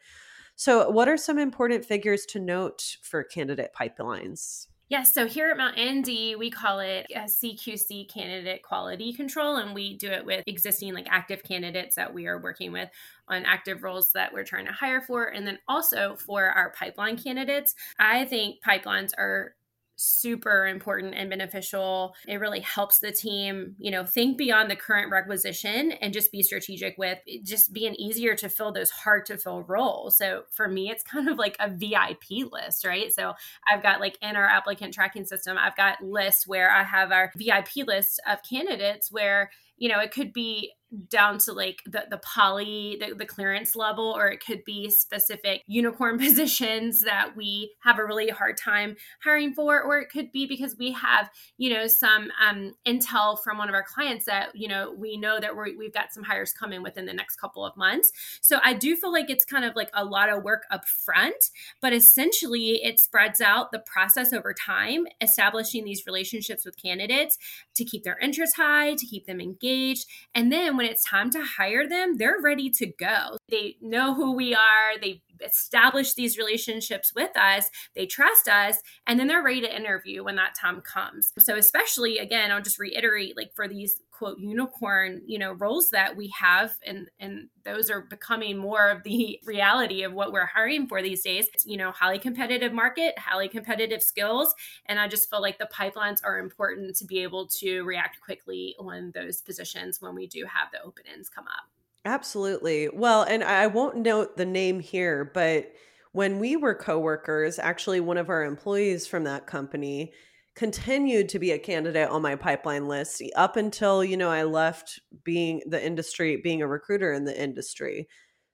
So, 0.55 0.89
what 0.89 1.07
are 1.07 1.17
some 1.17 1.38
important 1.38 1.85
figures 1.85 2.25
to 2.27 2.39
note 2.39 2.97
for 3.03 3.23
candidate 3.23 3.71
pipelines? 3.79 4.67
Yes, 4.91 5.13
so 5.13 5.25
here 5.25 5.50
at 5.50 5.55
Mount 5.55 5.77
Indie, 5.77 6.38
we 6.38 6.51
call 6.51 6.81
it 6.81 7.07
CQC 7.15 8.10
candidate 8.10 8.62
quality 8.62 9.13
control, 9.13 9.55
and 9.55 9.74
we 9.74 9.95
do 9.95 10.10
it 10.10 10.25
with 10.25 10.43
existing 10.48 10.93
like 10.93 11.07
active 11.10 11.43
candidates 11.43 11.95
that 11.95 12.13
we 12.13 12.27
are 12.27 12.41
working 12.41 12.74
with 12.74 12.89
on 13.29 13.45
active 13.45 13.83
roles 13.83 14.12
that 14.12 14.33
we're 14.33 14.43
trying 14.43 14.65
to 14.65 14.74
hire 14.74 15.00
for. 15.00 15.27
And 15.27 15.48
then 15.48 15.60
also 15.65 16.17
for 16.17 16.43
our 16.43 16.74
pipeline 16.74 17.15
candidates, 17.17 17.74
I 18.00 18.25
think 18.25 18.57
pipelines 18.67 19.12
are 19.17 19.55
super 20.01 20.65
important 20.65 21.13
and 21.15 21.29
beneficial. 21.29 22.15
It 22.27 22.38
really 22.38 22.62
helps 22.62 23.00
the 23.00 23.12
team, 23.12 23.75
you 23.77 23.91
know, 23.91 24.03
think 24.03 24.38
beyond 24.38 24.72
the 24.72 24.75
current 24.75 25.12
requisition 25.12 25.91
and 25.91 26.13
just 26.13 26.31
be 26.31 26.41
strategic 26.41 26.98
with 26.98 27.20
just 27.43 27.72
being 27.72 27.93
easier 27.96 28.36
to 28.36 28.50
fill 28.50 28.72
those 28.72 28.89
hard 28.89 29.25
to 29.27 29.38
fill 29.38 29.63
roles. 29.63 30.17
So 30.17 30.43
for 30.51 30.67
me, 30.67 30.89
it's 30.89 31.03
kind 31.03 31.29
of 31.29 31.38
like 31.38 31.55
a 31.60 31.70
VIP 31.70 32.51
list, 32.51 32.84
right? 32.84 33.13
So 33.13 33.34
I've 33.72 33.84
got 33.84 34.00
like 34.00 34.17
in 34.22 34.36
our 34.36 34.48
applicant 34.48 34.93
tracking 34.93 35.25
system, 35.25 35.58
I've 35.58 35.77
got 35.77 36.03
lists 36.03 36.48
where 36.48 36.72
I 36.72 36.84
have 36.84 37.12
our 37.12 37.31
VIP 37.38 37.88
list 37.88 38.20
of 38.27 38.39
candidates 38.41 39.12
where 39.12 39.51
you 39.77 39.89
know 39.89 40.00
it 40.00 40.12
could 40.12 40.34
be 40.34 40.74
down 41.10 41.38
to 41.38 41.53
like 41.53 41.81
the, 41.86 42.05
the 42.10 42.17
poly 42.17 42.98
the, 43.00 43.15
the 43.15 43.25
clearance 43.25 43.75
level 43.75 44.13
or 44.15 44.27
it 44.27 44.43
could 44.45 44.63
be 44.63 44.89
specific 44.89 45.63
unicorn 45.67 46.17
positions 46.19 47.01
that 47.01 47.36
we 47.36 47.74
have 47.79 48.00
a 48.00 48.05
really 48.05 48.29
hard 48.29 48.57
time 48.57 48.95
hiring 49.24 49.53
for 49.53 49.81
or 49.81 50.00
it 50.00 50.10
could 50.10 50.31
be 50.31 50.45
because 50.45 50.75
we 50.77 50.91
have 50.91 51.29
you 51.57 51.74
know 51.74 51.88
some 51.88 52.29
um, 52.45 52.74
intel 52.86 53.38
from 53.43 53.57
one 53.57 53.69
of 53.69 53.75
our 53.75 53.83
clients 53.83 54.25
that 54.25 54.50
you 54.53 54.67
know 54.67 54.93
we 54.98 55.17
know 55.17 55.39
that 55.39 55.55
we 55.55 55.75
we've 55.75 55.93
got 55.93 56.13
some 56.13 56.24
hires 56.24 56.51
coming 56.51 56.83
within 56.83 57.05
the 57.05 57.13
next 57.13 57.38
couple 57.38 57.65
of 57.65 57.75
months. 57.77 58.12
So 58.41 58.60
i 58.63 58.74
do 58.74 58.95
feel 58.95 59.12
like 59.12 59.29
it's 59.29 59.45
kind 59.45 59.65
of 59.65 59.75
like 59.75 59.89
a 59.93 60.03
lot 60.03 60.29
of 60.29 60.43
work 60.43 60.63
up 60.71 60.88
front 60.88 61.36
but 61.81 61.93
essentially 61.93 62.83
it 62.83 63.00
spreads 63.00 63.41
out 63.41 63.71
the 63.71 63.79
process 63.79 64.33
over 64.33 64.53
time 64.53 65.05
establishing 65.21 65.86
these 65.86 66.05
relationships 66.05 66.65
with 66.65 66.81
candidates 66.81 67.38
to 67.75 67.86
keep 67.86 68.03
their 68.03 68.17
interest 68.19 68.55
high 68.57 68.95
to 68.95 69.05
keep 69.05 69.25
them 69.25 69.41
engaged. 69.41 70.07
And 70.33 70.51
then 70.51 70.77
when 70.81 70.89
it's 70.89 71.07
time 71.07 71.29
to 71.29 71.43
hire 71.43 71.88
them, 71.88 72.17
they're 72.17 72.41
ready 72.41 72.71
to 72.71 72.88
go. 73.00 73.38
They 73.50 73.75
know 73.81 74.15
who 74.15 74.33
we 74.35 74.55
are, 74.55 74.97
they 75.00 75.21
establish 75.43 76.13
these 76.13 76.38
relationships 76.38 77.13
with 77.15 77.36
us, 77.38 77.69
they 77.95 78.05
trust 78.05 78.48
us, 78.48 78.77
and 79.07 79.19
then 79.19 79.27
they're 79.27 79.43
ready 79.43 79.62
to 79.62 79.75
interview 79.75 80.24
when 80.24 80.36
that 80.36 80.55
time 80.55 80.81
comes. 80.81 81.33
So, 81.39 81.55
especially 81.55 82.17
again, 82.17 82.51
I'll 82.51 82.62
just 82.62 82.79
reiterate 82.79 83.38
like 83.38 83.51
for 83.55 83.67
these 83.67 84.01
quote 84.12 84.39
unicorn, 84.39 85.21
you 85.25 85.39
know, 85.39 85.53
roles 85.53 85.89
that 85.89 86.15
we 86.15 86.31
have 86.39 86.77
and 86.86 87.10
and 87.19 87.50
those 87.63 87.89
are 87.89 88.01
becoming 88.01 88.57
more 88.57 88.89
of 88.89 89.03
the 89.03 89.39
reality 89.45 90.03
of 90.03 90.13
what 90.13 90.31
we're 90.31 90.45
hiring 90.45 90.88
for 90.88 91.01
these 91.01 91.24
days. 91.24 91.48
It's, 91.53 91.65
you 91.65 91.77
know, 91.77 91.91
highly 91.91 92.19
competitive 92.19 92.74
market, 92.74 93.17
highly 93.17 93.50
competitive 93.50 94.03
skills, 94.03 94.53
and 94.86 95.00
I 95.00 95.07
just 95.07 95.29
feel 95.29 95.41
like 95.41 95.57
the 95.57 95.69
pipelines 95.74 96.19
are 96.24 96.39
important 96.39 96.95
to 96.98 97.05
be 97.05 97.24
able 97.24 97.48
to 97.48 97.81
react 97.81 98.21
quickly 98.21 98.75
on 98.79 99.12
those 99.15 99.41
positions 99.41 100.01
when 100.01 100.13
we 100.13 100.27
do 100.27 100.45
have 100.45 100.69
the 100.71 100.81
openings 100.83 101.29
come 101.29 101.45
up. 101.48 101.80
Absolutely. 102.05 102.89
Well, 102.89 103.24
and 103.24 103.43
I 103.43 103.67
won't 103.67 103.98
note 103.98 104.36
the 104.38 104.46
name 104.46 104.79
here, 104.79 105.24
but 105.34 105.72
when 106.13 106.39
we 106.39 106.55
were 106.55 106.74
coworkers, 106.74 107.60
actually 107.60 108.00
one 108.00 108.17
of 108.17 108.29
our 108.29 108.43
employees 108.43 109.05
from 109.08 109.24
that 109.25 109.46
company 109.48 110.13
continued 110.55 111.29
to 111.29 111.39
be 111.39 111.51
a 111.51 111.60
candidate 111.60 112.10
on 112.10 112.22
my 112.22 112.36
pipeline 112.36 112.88
list 112.88 113.22
up 113.36 113.55
until, 113.55 114.03
you 114.03 114.17
know, 114.17 114.29
I 114.29 114.43
left 114.43 115.00
being 115.24 115.62
the 115.67 115.84
industry, 115.84 116.38
being 116.38 116.62
a 116.62 116.67
recruiter 116.67 117.13
in 117.13 117.25
the 117.25 117.39
industry. 117.39 118.08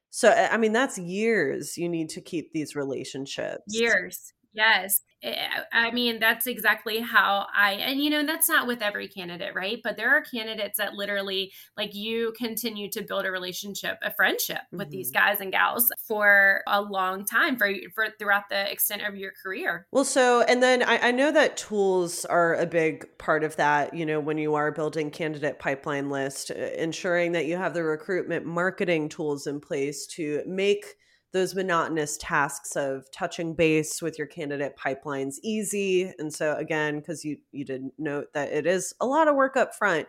So 0.10 0.32
I 0.32 0.58
mean, 0.58 0.74
that's 0.74 0.98
years 0.98 1.78
you 1.78 1.90
need 1.90 2.10
to 2.12 2.22
keep 2.22 2.54
these 2.54 2.76
relationships. 2.76 3.74
Years. 3.74 4.34
Yes. 4.54 5.02
Eh, 5.24 5.36
I 5.74 5.92
mean, 5.92 6.20
that's 6.20 6.46
exactly 6.46 7.00
how 7.00 7.48
I, 7.56 7.74
and 7.74 8.00
you 8.00 8.10
know, 8.10 8.26
that's 8.26 8.48
not 8.48 8.68
with 8.68 8.84
every 8.84 9.08
candidate, 9.08 9.56
right? 9.56 9.80
But 9.84 9.98
there 9.98 10.16
are 10.16 10.22
candidates 10.22 10.78
that 10.78 10.94
literally, 10.94 11.52
like, 11.76 11.96
you 11.96 12.34
continue 12.38 12.90
to 12.92 13.02
build 13.02 13.26
a 13.26 13.32
relationship, 13.32 13.98
a 14.04 14.14
friendship 14.14 14.58
mm-hmm. 14.58 14.78
with 14.78 14.90
these 14.92 15.12
mm-hmm. 15.12 15.26
guys 15.26 15.42
and 15.42 15.52
gals 15.52 15.92
for 16.08 16.62
a 16.68 16.82
long 16.82 17.26
time, 17.26 17.58
for, 17.58 17.72
for 17.96 18.08
throughout 18.20 18.44
the 18.50 18.72
extent 18.72 19.02
of 19.02 19.16
your 19.16 19.32
career. 19.44 19.88
Well, 19.92 20.06
so, 20.06 20.42
and 20.42 20.62
then 20.62 20.84
I, 20.84 21.08
I 21.08 21.12
know 21.12 21.32
that 21.32 21.58
tools 21.58 22.24
are 22.26 22.54
a 22.54 22.68
big 22.68 23.18
part 23.18 23.44
of 23.44 23.56
that, 23.56 23.96
you 23.96 24.06
know, 24.06 24.20
when 24.20 24.38
you 24.38 24.54
are 24.54 24.72
building 24.72 25.10
candidate 25.10 25.58
pipeline 25.58 26.12
list, 26.12 26.52
uh, 26.52 26.54
ensuring 26.78 27.32
that 27.32 27.48
you 27.48 27.58
have 27.58 27.74
the 27.74 27.84
recruitment 27.84 28.46
marketing 28.46 29.10
tools 29.10 29.48
in 29.48 29.60
place 29.60 30.06
to 30.08 30.44
make 30.46 30.96
those 31.38 31.54
monotonous 31.54 32.18
tasks 32.18 32.76
of 32.76 33.10
touching 33.12 33.54
base 33.54 34.02
with 34.02 34.18
your 34.18 34.26
candidate 34.26 34.76
pipelines 34.76 35.36
easy. 35.44 36.12
And 36.18 36.34
so 36.34 36.56
again 36.56 37.00
because 37.00 37.24
you 37.24 37.38
you 37.52 37.64
did 37.64 37.84
note 38.00 38.34
that 38.34 38.52
it 38.52 38.66
is 38.66 38.94
a 39.00 39.06
lot 39.06 39.28
of 39.28 39.36
work 39.36 39.56
up 39.56 39.76
front 39.76 40.08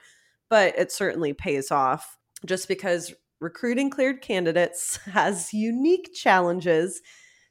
but 0.49 0.79
it 0.79 0.91
certainly 0.91 1.35
pays 1.35 1.71
off 1.71 2.17
just 2.47 2.69
because 2.69 3.13
recruiting 3.41 3.91
cleared 3.91 4.23
candidates 4.23 4.97
has 5.05 5.53
unique 5.53 6.15
challenges. 6.15 7.03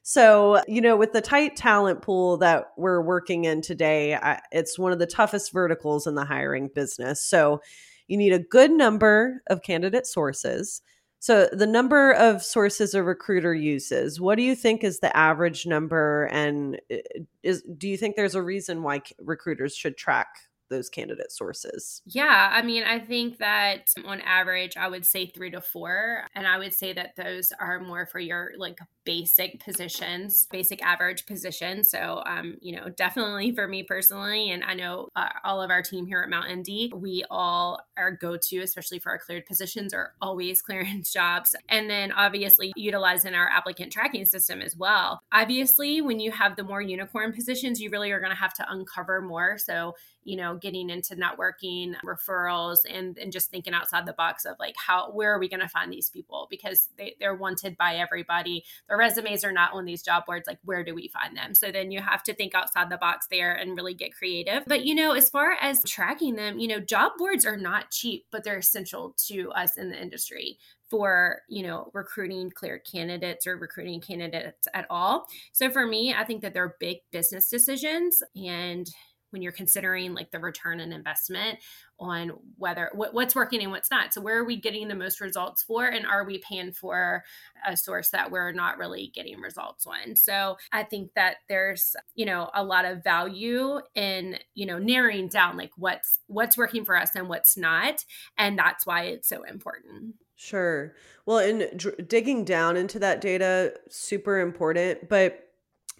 So 0.02 0.60
you 0.66 0.80
know 0.80 0.96
with 0.96 1.12
the 1.12 1.20
tight 1.20 1.54
talent 1.54 2.02
pool 2.02 2.38
that 2.38 2.72
we're 2.76 3.00
working 3.00 3.44
in 3.44 3.60
today 3.60 4.16
I, 4.16 4.40
it's 4.50 4.76
one 4.76 4.90
of 4.90 4.98
the 4.98 5.06
toughest 5.06 5.52
verticals 5.52 6.08
in 6.08 6.16
the 6.16 6.24
hiring 6.24 6.68
business. 6.74 7.22
So 7.22 7.60
you 8.08 8.16
need 8.16 8.32
a 8.32 8.40
good 8.40 8.72
number 8.72 9.40
of 9.48 9.62
candidate 9.62 10.06
sources 10.06 10.82
so, 11.20 11.48
the 11.52 11.66
number 11.66 12.12
of 12.12 12.44
sources 12.44 12.94
a 12.94 13.02
recruiter 13.02 13.52
uses, 13.52 14.20
what 14.20 14.36
do 14.36 14.42
you 14.42 14.54
think 14.54 14.84
is 14.84 15.00
the 15.00 15.14
average 15.16 15.66
number? 15.66 16.26
And 16.26 16.80
uh, 16.92 16.96
is 17.42 17.62
do 17.76 17.88
you 17.88 17.96
think 17.96 18.14
there's 18.14 18.36
a 18.36 18.42
reason 18.42 18.82
why 18.82 19.02
recruiters 19.18 19.74
should 19.74 19.96
track 19.96 20.28
those 20.68 20.88
candidate 20.88 21.32
sources? 21.32 22.02
Yeah, 22.06 22.50
I 22.52 22.62
mean, 22.62 22.84
I 22.84 22.98
think 22.98 23.38
that 23.38 23.92
on 24.04 24.20
average, 24.20 24.76
I 24.76 24.88
would 24.88 25.06
say 25.06 25.26
three 25.26 25.50
to 25.50 25.60
four. 25.60 26.26
And 26.34 26.46
I 26.46 26.58
would 26.58 26.74
say 26.74 26.92
that 26.92 27.16
those 27.16 27.52
are 27.58 27.80
more 27.80 28.06
for 28.06 28.20
your 28.20 28.52
like 28.56 28.78
basic 29.04 29.64
positions, 29.64 30.46
basic 30.50 30.84
average 30.84 31.24
positions. 31.24 31.90
So, 31.90 32.22
um, 32.26 32.56
you 32.60 32.76
know, 32.76 32.90
definitely 32.90 33.54
for 33.54 33.66
me 33.66 33.82
personally, 33.82 34.50
and 34.50 34.62
I 34.62 34.74
know 34.74 35.08
uh, 35.16 35.30
all 35.44 35.62
of 35.62 35.70
our 35.70 35.80
team 35.80 36.06
here 36.06 36.20
at 36.20 36.28
Mount 36.28 36.48
Indie, 36.48 36.92
we 36.92 37.24
all 37.30 37.80
our 37.96 38.12
go 38.12 38.36
to, 38.36 38.58
especially 38.58 38.98
for 38.98 39.10
our 39.10 39.18
cleared 39.18 39.46
positions, 39.46 39.94
are 39.94 40.12
always 40.20 40.60
clearance 40.68 41.12
jobs. 41.12 41.56
And 41.68 41.88
then 41.88 42.12
obviously 42.12 42.72
utilizing 42.76 43.34
our 43.34 43.48
applicant 43.48 43.92
tracking 43.92 44.26
system 44.26 44.60
as 44.60 44.76
well. 44.76 45.20
Obviously, 45.32 46.02
when 46.02 46.20
you 46.20 46.30
have 46.30 46.56
the 46.56 46.64
more 46.64 46.82
unicorn 46.82 47.32
positions, 47.32 47.80
you 47.80 47.88
really 47.90 48.10
are 48.10 48.20
going 48.20 48.32
to 48.32 48.36
have 48.36 48.54
to 48.54 48.66
uncover 48.68 49.22
more. 49.22 49.56
So, 49.56 49.94
you 50.24 50.36
know, 50.36 50.57
getting 50.60 50.90
into 50.90 51.16
networking, 51.16 51.94
referrals, 52.04 52.78
and, 52.88 53.18
and 53.18 53.32
just 53.32 53.50
thinking 53.50 53.74
outside 53.74 54.06
the 54.06 54.12
box 54.12 54.44
of 54.44 54.56
like, 54.58 54.74
how, 54.76 55.10
where 55.10 55.32
are 55.32 55.38
we 55.38 55.48
going 55.48 55.60
to 55.60 55.68
find 55.68 55.92
these 55.92 56.10
people? 56.10 56.46
Because 56.50 56.88
they, 56.96 57.14
they're 57.20 57.34
wanted 57.34 57.76
by 57.76 57.96
everybody. 57.96 58.64
Their 58.88 58.98
resumes 58.98 59.44
are 59.44 59.52
not 59.52 59.72
on 59.72 59.84
these 59.84 60.02
job 60.02 60.24
boards. 60.26 60.46
Like, 60.46 60.58
where 60.64 60.84
do 60.84 60.94
we 60.94 61.08
find 61.08 61.36
them? 61.36 61.54
So 61.54 61.70
then 61.70 61.90
you 61.90 62.00
have 62.00 62.22
to 62.24 62.34
think 62.34 62.54
outside 62.54 62.90
the 62.90 62.98
box 62.98 63.26
there 63.30 63.54
and 63.54 63.76
really 63.76 63.94
get 63.94 64.14
creative. 64.14 64.64
But, 64.66 64.84
you 64.84 64.94
know, 64.94 65.12
as 65.12 65.30
far 65.30 65.52
as 65.60 65.82
tracking 65.84 66.36
them, 66.36 66.58
you 66.58 66.68
know, 66.68 66.80
job 66.80 67.12
boards 67.18 67.46
are 67.46 67.56
not 67.56 67.90
cheap, 67.90 68.26
but 68.30 68.44
they're 68.44 68.58
essential 68.58 69.14
to 69.28 69.50
us 69.52 69.76
in 69.76 69.90
the 69.90 70.00
industry 70.00 70.58
for 70.90 71.42
you 71.48 71.62
know 71.62 71.90
recruiting 71.92 72.50
clear 72.50 72.78
candidates 72.78 73.46
or 73.46 73.56
recruiting 73.56 74.00
candidates 74.00 74.66
at 74.74 74.86
all 74.90 75.26
so 75.52 75.70
for 75.70 75.86
me 75.86 76.14
i 76.14 76.24
think 76.24 76.42
that 76.42 76.54
they're 76.54 76.76
big 76.80 76.98
business 77.12 77.48
decisions 77.48 78.22
and 78.34 78.90
when 79.30 79.42
you're 79.42 79.52
considering 79.52 80.14
like 80.14 80.30
the 80.30 80.38
return 80.38 80.80
and 80.80 80.92
investment 80.92 81.58
on 82.00 82.32
whether 82.56 82.90
what, 82.94 83.12
what's 83.12 83.34
working 83.34 83.62
and 83.62 83.70
what's 83.70 83.90
not 83.90 84.14
so 84.14 84.20
where 84.20 84.38
are 84.38 84.44
we 84.44 84.56
getting 84.56 84.88
the 84.88 84.94
most 84.94 85.20
results 85.20 85.62
for 85.62 85.86
and 85.86 86.06
are 86.06 86.24
we 86.24 86.38
paying 86.38 86.72
for 86.72 87.24
a 87.66 87.76
source 87.76 88.10
that 88.10 88.30
we're 88.30 88.52
not 88.52 88.78
really 88.78 89.10
getting 89.14 89.40
results 89.40 89.86
on 89.86 90.14
so 90.14 90.56
i 90.72 90.82
think 90.82 91.10
that 91.14 91.36
there's 91.48 91.96
you 92.14 92.24
know 92.24 92.50
a 92.54 92.62
lot 92.62 92.84
of 92.84 93.02
value 93.02 93.80
in 93.94 94.38
you 94.54 94.66
know 94.66 94.78
narrowing 94.78 95.28
down 95.28 95.56
like 95.56 95.72
what's 95.76 96.20
what's 96.26 96.56
working 96.56 96.84
for 96.84 96.96
us 96.96 97.14
and 97.16 97.28
what's 97.28 97.56
not 97.56 98.04
and 98.36 98.58
that's 98.58 98.86
why 98.86 99.04
it's 99.04 99.28
so 99.28 99.42
important 99.42 100.14
Sure. 100.40 100.94
Well, 101.26 101.38
and 101.38 101.92
digging 102.06 102.44
down 102.44 102.76
into 102.76 103.00
that 103.00 103.20
data, 103.20 103.74
super 103.88 104.38
important. 104.38 105.08
But 105.08 105.47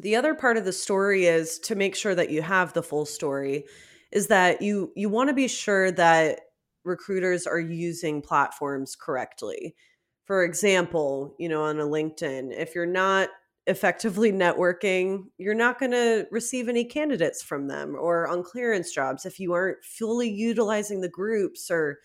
the 0.00 0.16
other 0.16 0.34
part 0.34 0.56
of 0.56 0.64
the 0.64 0.72
story 0.72 1.26
is 1.26 1.58
to 1.60 1.74
make 1.74 1.94
sure 1.94 2.14
that 2.14 2.30
you 2.30 2.42
have 2.42 2.72
the 2.72 2.82
full 2.82 3.06
story 3.06 3.64
is 4.12 4.28
that 4.28 4.62
you 4.62 4.92
you 4.96 5.08
want 5.08 5.28
to 5.28 5.34
be 5.34 5.48
sure 5.48 5.90
that 5.92 6.40
recruiters 6.84 7.46
are 7.46 7.60
using 7.60 8.22
platforms 8.22 8.96
correctly. 8.96 9.74
For 10.24 10.44
example, 10.44 11.34
you 11.38 11.48
know, 11.48 11.62
on 11.62 11.80
a 11.80 11.84
LinkedIn, 11.84 12.52
if 12.56 12.74
you're 12.74 12.86
not 12.86 13.28
effectively 13.66 14.32
networking, 14.32 15.24
you're 15.36 15.54
not 15.54 15.78
going 15.78 15.92
to 15.92 16.26
receive 16.30 16.68
any 16.68 16.84
candidates 16.84 17.42
from 17.42 17.68
them 17.68 17.94
or 17.94 18.26
on 18.26 18.42
clearance 18.42 18.92
jobs 18.92 19.26
if 19.26 19.38
you 19.38 19.52
aren't 19.52 19.84
fully 19.84 20.30
utilizing 20.30 21.02
the 21.02 21.08
groups 21.08 21.70
or 21.70 21.98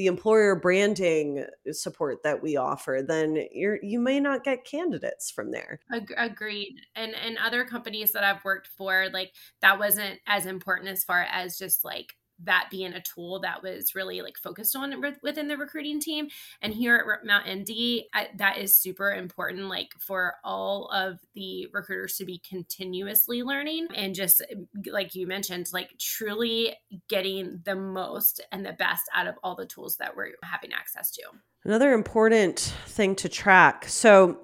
the 0.00 0.06
employer 0.06 0.56
branding 0.56 1.44
support 1.72 2.22
that 2.24 2.42
we 2.42 2.56
offer, 2.56 3.04
then 3.06 3.44
you're 3.52 3.78
you 3.82 4.00
may 4.00 4.18
not 4.18 4.44
get 4.44 4.64
candidates 4.64 5.30
from 5.30 5.50
there. 5.50 5.78
Agreed. 6.16 6.76
And 6.96 7.14
and 7.14 7.36
other 7.36 7.66
companies 7.66 8.12
that 8.12 8.24
I've 8.24 8.42
worked 8.42 8.68
for, 8.78 9.08
like 9.12 9.34
that 9.60 9.78
wasn't 9.78 10.18
as 10.26 10.46
important 10.46 10.88
as 10.88 11.04
far 11.04 11.26
as 11.30 11.58
just 11.58 11.84
like 11.84 12.14
that 12.44 12.68
being 12.70 12.92
a 12.92 13.02
tool 13.02 13.40
that 13.40 13.62
was 13.62 13.94
really 13.94 14.22
like 14.22 14.36
focused 14.36 14.76
on 14.76 15.02
within 15.22 15.48
the 15.48 15.56
recruiting 15.56 16.00
team. 16.00 16.28
And 16.62 16.72
here 16.72 16.96
at 16.96 17.26
mount 17.26 17.46
indie 17.46 18.04
I, 18.14 18.28
that 18.36 18.58
is 18.58 18.76
super 18.76 19.12
important 19.12 19.68
like 19.68 19.92
for 19.98 20.34
all 20.44 20.88
of 20.88 21.18
the 21.34 21.68
recruiters 21.72 22.16
to 22.16 22.24
be 22.24 22.40
continuously 22.48 23.42
learning 23.42 23.88
and 23.94 24.14
just 24.14 24.42
like 24.90 25.14
you 25.14 25.26
mentioned 25.26 25.68
like 25.72 25.98
truly 25.98 26.76
getting 27.08 27.60
the 27.64 27.76
most 27.76 28.40
and 28.52 28.64
the 28.64 28.72
best 28.72 29.02
out 29.14 29.26
of 29.26 29.34
all 29.42 29.54
the 29.54 29.66
tools 29.66 29.96
that 29.96 30.16
we're 30.16 30.32
having 30.42 30.72
access 30.72 31.10
to. 31.12 31.22
Another 31.64 31.92
important 31.92 32.74
thing 32.86 33.14
to 33.16 33.28
track. 33.28 33.84
So 33.86 34.38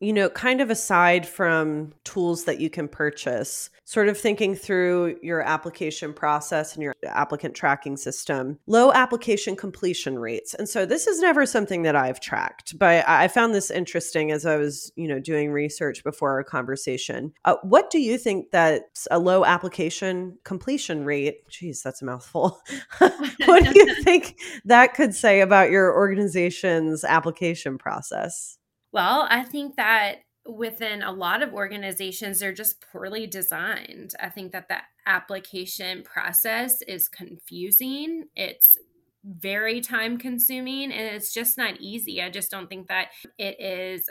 you 0.00 0.12
know, 0.12 0.28
kind 0.28 0.60
of 0.60 0.70
aside 0.70 1.26
from 1.26 1.92
tools 2.04 2.44
that 2.44 2.60
you 2.60 2.68
can 2.68 2.86
purchase, 2.86 3.70
sort 3.84 4.08
of 4.08 4.18
thinking 4.18 4.54
through 4.54 5.16
your 5.22 5.40
application 5.40 6.12
process 6.12 6.74
and 6.74 6.82
your 6.82 6.94
applicant 7.04 7.54
tracking 7.54 7.96
system, 7.96 8.58
low 8.66 8.92
application 8.92 9.56
completion 9.56 10.18
rates. 10.18 10.54
And 10.54 10.68
so 10.68 10.84
this 10.84 11.06
is 11.06 11.20
never 11.20 11.46
something 11.46 11.82
that 11.82 11.96
I've 11.96 12.20
tracked, 12.20 12.78
but 12.78 13.08
I 13.08 13.28
found 13.28 13.54
this 13.54 13.70
interesting 13.70 14.32
as 14.32 14.44
I 14.44 14.56
was, 14.56 14.92
you 14.96 15.08
know, 15.08 15.18
doing 15.18 15.50
research 15.50 16.04
before 16.04 16.32
our 16.32 16.44
conversation. 16.44 17.32
Uh, 17.44 17.56
what 17.62 17.90
do 17.90 17.98
you 17.98 18.18
think 18.18 18.50
that 18.50 19.06
a 19.10 19.18
low 19.18 19.44
application 19.44 20.36
completion 20.44 21.04
rate, 21.04 21.48
geez, 21.48 21.82
that's 21.82 22.02
a 22.02 22.04
mouthful. 22.04 22.60
what 22.98 23.64
do 23.64 23.72
you 23.74 23.94
think 24.02 24.38
that 24.64 24.94
could 24.94 25.14
say 25.14 25.40
about 25.40 25.70
your 25.70 25.94
organization's 25.94 27.02
application 27.04 27.78
process? 27.78 28.58
Well, 28.92 29.26
I 29.30 29.42
think 29.42 29.76
that 29.76 30.16
within 30.46 31.02
a 31.02 31.12
lot 31.12 31.42
of 31.42 31.52
organizations, 31.52 32.38
they're 32.38 32.52
just 32.52 32.80
poorly 32.92 33.26
designed. 33.26 34.12
I 34.20 34.28
think 34.28 34.52
that 34.52 34.68
the 34.68 34.78
application 35.06 36.02
process 36.02 36.82
is 36.82 37.08
confusing. 37.08 38.24
It's 38.34 38.78
very 39.24 39.80
time 39.80 40.18
consuming 40.18 40.92
and 40.92 41.16
it's 41.16 41.34
just 41.34 41.58
not 41.58 41.80
easy. 41.80 42.22
I 42.22 42.30
just 42.30 42.50
don't 42.50 42.68
think 42.68 42.86
that 42.88 43.08
it 43.38 43.60
is 43.60 44.08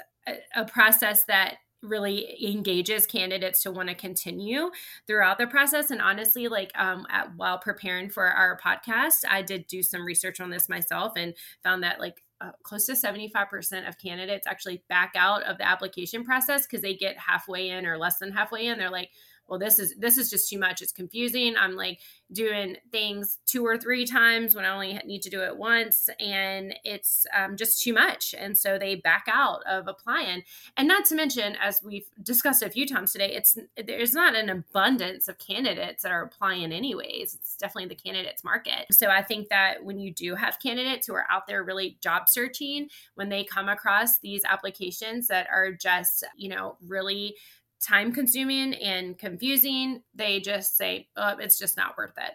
a, 0.56 0.66
process 0.66 1.24
that 1.26 1.56
really 1.86 2.46
engages 2.46 3.06
candidates 3.06 3.62
to 3.64 3.72
want 3.72 3.90
to 3.90 3.96
continue 3.96 4.70
throughout 5.08 5.38
the 5.38 5.48
process 5.48 5.92
and 5.92 6.02
honestly 6.02 6.48
like 6.48 6.72
um, 6.76 7.06
at, 7.10 7.36
while 7.36 7.58
preparing 7.58 8.10
for 8.10 8.26
our 8.26 8.60
podcast 8.64 9.24
i 9.30 9.42
did 9.42 9.68
do 9.68 9.82
some 9.82 10.06
research 10.06 10.40
on 10.40 10.50
this 10.50 10.70
myself 10.70 11.14
and 11.16 11.34
found 11.64 11.84
that 11.84 12.00
like 12.00 12.22
uh, 12.42 12.52
close 12.64 12.86
to 12.86 12.94
75% 12.94 13.88
of 13.88 13.98
candidates 13.98 14.46
actually 14.46 14.84
back 14.90 15.14
out 15.16 15.44
of 15.44 15.58
the 15.58 15.66
application 15.66 16.26
process 16.26 16.64
because 16.68 16.82
they 16.82 16.94
get 16.94 17.18
halfway 17.18 17.70
in 17.70 17.86
or 17.86 17.98
less 17.98 18.18
than 18.18 18.32
halfway 18.32 18.68
in. 18.68 18.78
They're 18.78 18.90
like, 18.90 19.10
well 19.48 19.60
this 19.60 19.80
is 19.80 19.96
this 19.98 20.18
is 20.18 20.30
just 20.30 20.50
too 20.50 20.60
much. 20.60 20.82
It's 20.82 20.92
confusing. 20.92 21.56
I'm 21.58 21.76
like 21.76 22.00
doing 22.32 22.78
things 22.92 23.40
two 23.46 23.66
or 23.66 23.78
three 23.78 24.06
times 24.06 24.56
when 24.56 24.66
i 24.66 24.74
only 24.74 25.00
need 25.06 25.22
to 25.22 25.30
do 25.30 25.42
it 25.42 25.58
once 25.58 26.10
and 26.20 26.74
it's 26.84 27.28
um, 27.38 27.56
just 27.56 27.84
too 27.84 27.94
much. 27.94 28.34
And 28.38 28.58
so 28.58 28.80
they 28.80 28.96
back 28.96 29.26
out 29.32 29.62
of 29.68 29.88
applying. 29.88 30.44
And 30.76 30.88
not 30.88 31.06
to 31.06 31.16
mention 31.16 31.56
as 31.62 31.82
we've 31.84 32.08
discussed 32.24 32.64
a 32.64 32.70
few 32.70 32.88
times 32.88 33.12
today 33.12 33.34
it's 33.34 33.58
there's 33.86 34.14
not 34.14 34.36
an 34.36 34.50
abundance 34.50 35.28
of 35.28 35.38
candidates 35.38 36.04
that 36.04 36.12
are 36.12 36.24
applying 36.24 36.72
anyways. 36.72 37.36
It's 37.36 37.56
definitely 37.58 37.90
the 37.90 38.02
candidates 38.02 38.44
market. 38.44 38.88
So 38.92 39.10
i 39.10 39.22
think 39.22 39.50
that 39.50 39.84
when 39.84 40.00
you 40.00 40.12
do 40.14 40.36
have 40.36 40.60
candidates 40.60 41.08
who 41.08 41.14
are 41.14 41.26
out 41.30 41.48
there 41.48 41.64
really 41.64 41.98
job 42.02 42.28
searching 42.28 42.90
when 43.16 43.30
they 43.30 43.44
come 43.44 43.70
across 43.70 44.20
these 44.20 44.44
applications 44.46 45.28
that 45.28 45.48
are 45.52 45.72
just 45.72 46.24
you 46.36 46.50
know 46.50 46.78
really 46.88 47.36
time 47.86 48.12
consuming 48.12 48.74
and 48.76 49.18
confusing, 49.18 50.02
they 50.14 50.40
just 50.40 50.78
say, 50.78 51.08
oh, 51.16 51.36
it's 51.40 51.58
just 51.58 51.78
not 51.78 51.98
worth 51.98 52.18
it. 52.18 52.34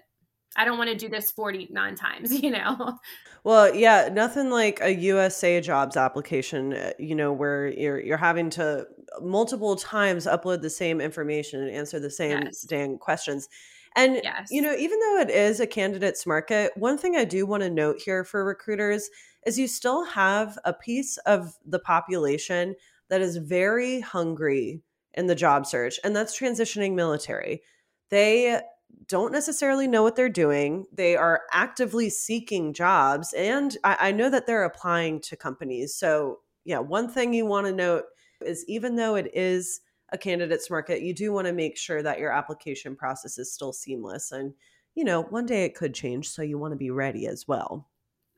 I 0.57 0.65
don't 0.65 0.79
want 0.79 0.91
to 0.91 0.97
do 0.97 1.09
this 1.09 1.31
49 1.31 1.95
times, 1.95 2.33
you 2.43 2.51
know? 2.51 2.99
Well, 3.45 3.75
yeah, 3.75 4.09
nothing 4.13 4.51
like 4.51 4.81
a 4.81 4.95
USA 4.95 5.61
jobs 5.61 5.97
application, 5.97 6.75
uh, 6.75 6.93
you 6.99 7.15
know, 7.15 7.33
where 7.33 7.69
you're 7.69 8.01
you're 8.01 8.17
having 8.17 8.51
to 8.51 8.87
multiple 9.21 9.77
times 9.77 10.27
upload 10.27 10.63
the 10.63 10.71
same 10.71 11.01
information 11.01 11.63
and 11.63 11.71
answer 11.71 11.99
the 11.99 12.11
same 12.11 12.43
yes. 12.43 12.63
dang 12.63 12.99
questions. 12.99 13.49
And 13.97 14.21
yes. 14.23 14.49
you 14.51 14.63
know, 14.63 14.75
even 14.75 14.99
though 15.01 15.21
it 15.21 15.31
is 15.31 15.61
a 15.61 15.67
candidates 15.67 16.27
market, 16.27 16.73
one 16.77 16.99
thing 16.99 17.17
I 17.17 17.25
do 17.25 17.47
want 17.47 17.63
to 17.63 17.71
note 17.71 18.01
here 18.05 18.25
for 18.25 18.45
recruiters 18.45 19.09
is 19.47 19.59
you 19.59 19.67
still 19.67 20.05
have 20.05 20.59
a 20.65 20.73
piece 20.73 21.17
of 21.19 21.57
the 21.65 21.79
population 21.79 22.75
that 23.09 23.21
is 23.21 23.37
very 23.39 24.01
hungry 24.01 24.83
in 25.15 25.27
the 25.27 25.35
job 25.35 25.67
search, 25.67 25.99
and 26.05 26.15
that's 26.15 26.39
transitioning 26.39 26.95
military. 26.95 27.63
They 28.11 28.61
don't 29.07 29.33
necessarily 29.33 29.87
know 29.87 30.03
what 30.03 30.17
they're 30.17 30.29
doing. 30.29 30.87
They 30.93 31.17
are 31.17 31.43
actively 31.53 32.11
seeking 32.11 32.73
jobs, 32.73 33.33
and 33.33 33.77
I, 33.85 33.97
I 34.01 34.13
know 34.13 34.31
that 34.31 34.47
they're 34.47 34.65
applying 34.65 35.21
to 35.23 35.37
companies. 35.37 35.95
So, 35.95 36.41
yeah, 36.65 36.79
one 36.79 37.09
thing 37.09 37.33
you 37.33 37.47
want 37.47 37.67
to 37.67 37.73
note 37.73 38.05
is 38.45 38.65
even 38.69 38.97
though 38.97 39.15
it 39.15 39.31
is 39.35 39.81
a 40.13 40.19
candidates 40.19 40.71
market, 40.71 41.03
you 41.03 41.15
do 41.15 41.33
want 41.33 41.47
to 41.47 41.53
make 41.53 41.77
sure 41.77 42.03
that 42.03 42.19
your 42.19 42.33
application 42.33 42.97
process 42.97 43.39
is 43.39 43.53
still 43.53 43.73
seamless. 43.73 44.33
And, 44.33 44.55
you 44.95 45.05
know, 45.05 45.23
one 45.23 45.47
day 45.47 45.65
it 45.65 45.75
could 45.75 45.95
change. 45.95 46.29
So 46.29 46.43
you 46.43 46.59
want 46.59 46.73
to 46.73 46.77
be 46.77 46.91
ready 46.91 47.27
as 47.27 47.47
well. 47.47 47.90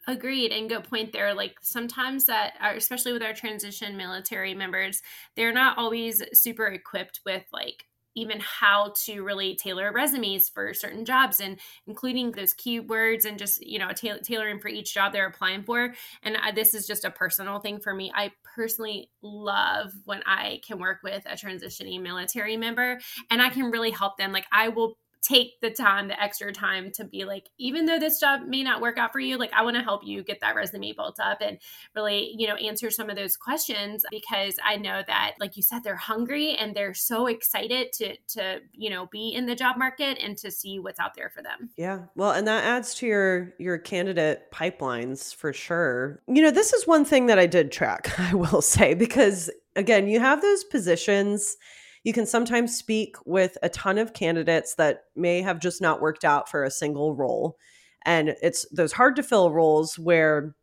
Agreed, 0.08 0.50
and 0.50 0.68
good 0.68 0.82
point 0.84 1.12
there. 1.12 1.32
Like 1.32 1.56
sometimes 1.62 2.26
that, 2.26 2.54
are, 2.60 2.72
especially 2.74 3.12
with 3.12 3.22
our 3.22 3.32
transition 3.32 3.96
military 3.96 4.52
members, 4.52 5.00
they're 5.36 5.52
not 5.52 5.78
always 5.78 6.20
super 6.32 6.66
equipped 6.66 7.20
with 7.24 7.44
like 7.52 7.84
even 8.14 8.40
how 8.40 8.92
to 9.04 9.22
really 9.22 9.54
tailor 9.54 9.90
resumes 9.92 10.48
for 10.48 10.74
certain 10.74 11.04
jobs 11.04 11.40
and 11.40 11.58
including 11.86 12.30
those 12.32 12.52
keywords 12.52 13.24
and 13.24 13.38
just 13.38 13.64
you 13.64 13.78
know 13.78 13.88
ta- 13.92 14.18
tailoring 14.22 14.58
for 14.58 14.68
each 14.68 14.92
job 14.92 15.12
they're 15.12 15.28
applying 15.28 15.62
for. 15.62 15.94
And 16.24 16.36
I, 16.36 16.50
this 16.50 16.74
is 16.74 16.86
just 16.86 17.04
a 17.04 17.10
personal 17.10 17.60
thing 17.60 17.78
for 17.78 17.94
me. 17.94 18.12
I 18.14 18.32
personally 18.56 19.08
love 19.22 19.92
when 20.04 20.20
i 20.26 20.60
can 20.66 20.78
work 20.78 20.98
with 21.02 21.24
a 21.26 21.34
transitioning 21.36 22.02
military 22.02 22.56
member 22.56 23.00
and 23.30 23.40
i 23.40 23.48
can 23.48 23.70
really 23.70 23.90
help 23.90 24.16
them. 24.18 24.32
Like 24.32 24.46
i 24.52 24.68
will 24.68 24.98
take 25.22 25.60
the 25.60 25.70
time, 25.70 26.08
the 26.08 26.20
extra 26.20 26.52
time 26.52 26.90
to 26.92 27.04
be 27.04 27.24
like, 27.24 27.48
even 27.58 27.86
though 27.86 27.98
this 27.98 28.18
job 28.18 28.42
may 28.46 28.62
not 28.62 28.80
work 28.80 28.98
out 28.98 29.12
for 29.12 29.20
you, 29.20 29.38
like 29.38 29.52
I 29.52 29.62
want 29.62 29.76
to 29.76 29.82
help 29.82 30.02
you 30.04 30.22
get 30.22 30.40
that 30.40 30.54
resume 30.54 30.92
built 30.92 31.20
up 31.20 31.38
and 31.40 31.58
really, 31.94 32.34
you 32.36 32.48
know, 32.48 32.56
answer 32.56 32.90
some 32.90 33.08
of 33.08 33.16
those 33.16 33.36
questions 33.36 34.04
because 34.10 34.56
I 34.64 34.76
know 34.76 35.02
that, 35.06 35.34
like 35.38 35.56
you 35.56 35.62
said, 35.62 35.84
they're 35.84 35.94
hungry 35.94 36.54
and 36.54 36.74
they're 36.74 36.94
so 36.94 37.26
excited 37.26 37.92
to 37.94 38.16
to, 38.28 38.60
you 38.72 38.90
know, 38.90 39.06
be 39.06 39.32
in 39.34 39.46
the 39.46 39.54
job 39.54 39.78
market 39.78 40.18
and 40.20 40.36
to 40.38 40.50
see 40.50 40.78
what's 40.78 40.98
out 40.98 41.14
there 41.14 41.30
for 41.30 41.42
them. 41.42 41.70
Yeah. 41.76 42.04
Well, 42.16 42.32
and 42.32 42.46
that 42.48 42.64
adds 42.64 42.94
to 42.96 43.06
your 43.06 43.54
your 43.58 43.78
candidate 43.78 44.50
pipelines 44.52 45.34
for 45.34 45.52
sure. 45.52 46.20
You 46.26 46.42
know, 46.42 46.50
this 46.50 46.72
is 46.72 46.86
one 46.86 47.04
thing 47.04 47.26
that 47.26 47.38
I 47.38 47.46
did 47.46 47.70
track, 47.70 48.12
I 48.18 48.34
will 48.34 48.62
say, 48.62 48.94
because 48.94 49.50
again, 49.76 50.08
you 50.08 50.20
have 50.20 50.42
those 50.42 50.64
positions 50.64 51.56
you 52.04 52.12
can 52.12 52.26
sometimes 52.26 52.76
speak 52.76 53.16
with 53.24 53.56
a 53.62 53.68
ton 53.68 53.98
of 53.98 54.12
candidates 54.12 54.74
that 54.74 55.04
may 55.14 55.42
have 55.42 55.60
just 55.60 55.80
not 55.80 56.00
worked 56.00 56.24
out 56.24 56.48
for 56.48 56.64
a 56.64 56.70
single 56.70 57.14
role. 57.14 57.56
And 58.04 58.34
it's 58.42 58.66
those 58.70 58.92
hard 58.92 59.16
to 59.16 59.22
fill 59.22 59.52
roles 59.52 59.98
where, 59.98 60.54